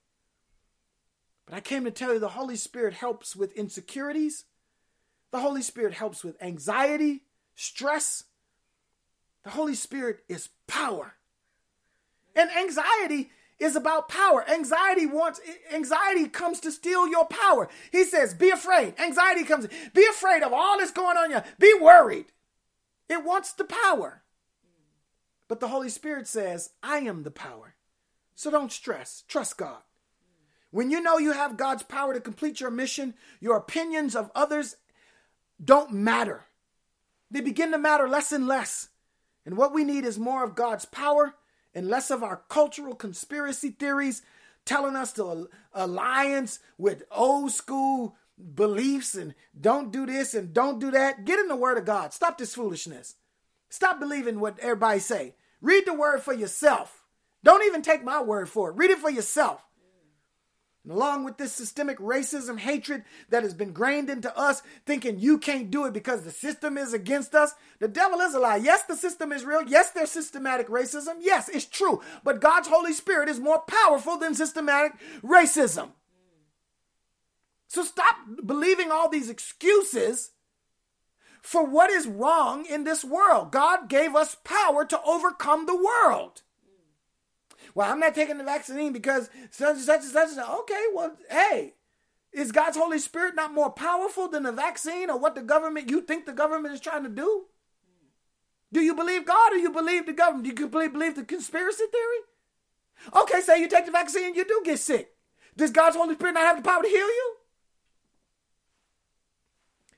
[1.46, 4.44] But I came to tell you the Holy Spirit helps with insecurities.
[5.30, 7.24] The Holy Spirit helps with anxiety,
[7.54, 8.24] stress.
[9.44, 11.14] The Holy Spirit is power.
[12.34, 14.48] And anxiety is about power.
[14.48, 15.40] Anxiety wants
[15.72, 17.68] anxiety comes to steal your power.
[17.90, 21.44] He says, "Be afraid." Anxiety comes, "Be afraid of all that's going on here.
[21.58, 22.32] Be worried."
[23.08, 24.22] It wants the power.
[25.48, 27.76] But the Holy Spirit says, "I am the power."
[28.34, 29.22] So don't stress.
[29.28, 29.82] Trust God.
[30.70, 34.76] When you know you have God's power to complete your mission, your opinions of others
[35.62, 36.44] don't matter.
[37.30, 38.88] They begin to matter less and less.
[39.44, 41.34] And what we need is more of God's power
[41.74, 44.22] and less of our cultural conspiracy theories
[44.64, 48.16] telling us to alliance with old school
[48.54, 51.24] beliefs and don't do this and don't do that.
[51.24, 52.12] Get in the word of God.
[52.12, 53.14] Stop this foolishness.
[53.70, 55.34] Stop believing what everybody say.
[55.60, 57.04] Read the word for yourself.
[57.42, 58.76] Don't even take my word for it.
[58.76, 59.64] Read it for yourself.
[60.86, 65.36] And along with this systemic racism, hatred that has been grained into us, thinking you
[65.36, 68.56] can't do it because the system is against us, the devil is a lie.
[68.56, 69.64] Yes, the system is real.
[69.66, 71.16] Yes, there's systematic racism.
[71.20, 72.00] Yes, it's true.
[72.22, 74.92] But God's Holy Spirit is more powerful than systematic
[75.24, 75.90] racism.
[77.66, 78.14] So stop
[78.44, 80.30] believing all these excuses
[81.42, 83.50] for what is wrong in this world.
[83.50, 86.42] God gave us power to overcome the world.
[87.76, 90.48] Well, I'm not taking the vaccine because such and such and such.
[90.60, 91.74] Okay, well, hey,
[92.32, 96.00] is God's Holy Spirit not more powerful than the vaccine or what the government, you
[96.00, 97.44] think the government is trying to do?
[98.72, 100.56] Do you believe God or you believe the government?
[100.56, 103.20] Do you believe the conspiracy theory?
[103.22, 105.10] Okay, say you take the vaccine, you do get sick.
[105.54, 107.34] Does God's Holy Spirit not have the power to heal you?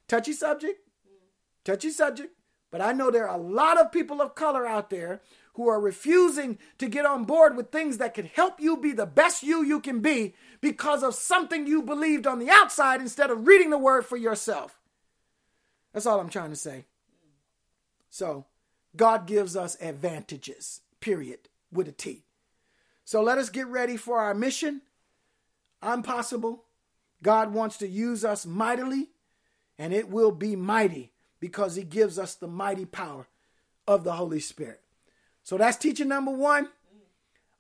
[0.08, 0.80] Touchy subject.
[1.64, 2.34] Touchy subject.
[2.72, 5.22] But I know there are a lot of people of color out there
[5.59, 9.04] who are refusing to get on board with things that could help you be the
[9.04, 13.44] best you you can be because of something you believed on the outside instead of
[13.44, 14.78] reading the word for yourself.
[15.92, 16.84] That's all I'm trying to say.
[18.09, 18.46] So,
[18.94, 22.22] God gives us advantages, period, with a T.
[23.04, 24.82] So let us get ready for our mission.
[25.82, 26.66] I'm possible.
[27.20, 29.09] God wants to use us mightily,
[29.76, 33.26] and it will be mighty because He gives us the mighty power
[33.88, 34.82] of the Holy Spirit.
[35.49, 36.68] So that's teaching number one.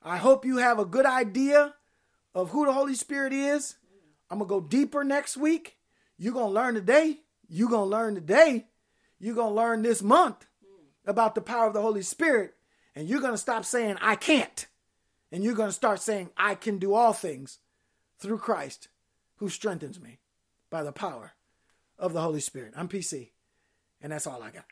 [0.02, 1.72] I hope you have a good idea
[2.34, 3.76] of who the Holy Spirit is.
[4.28, 5.78] I'm going to go deeper next week.
[6.18, 7.20] You're going to learn today.
[7.48, 8.66] You're going to learn today.
[9.18, 10.44] You're going to learn this month
[11.06, 12.52] about the power of the Holy Spirit.
[12.94, 14.66] And you're going to stop saying, I can't.
[15.32, 17.58] And you're going to start saying, I can do all things
[18.18, 18.88] through Christ
[19.36, 20.18] who strengthens me
[20.68, 21.32] by the power
[21.98, 22.74] of the Holy Spirit.
[22.76, 23.30] I'm PC.
[24.02, 24.66] And that's all I got.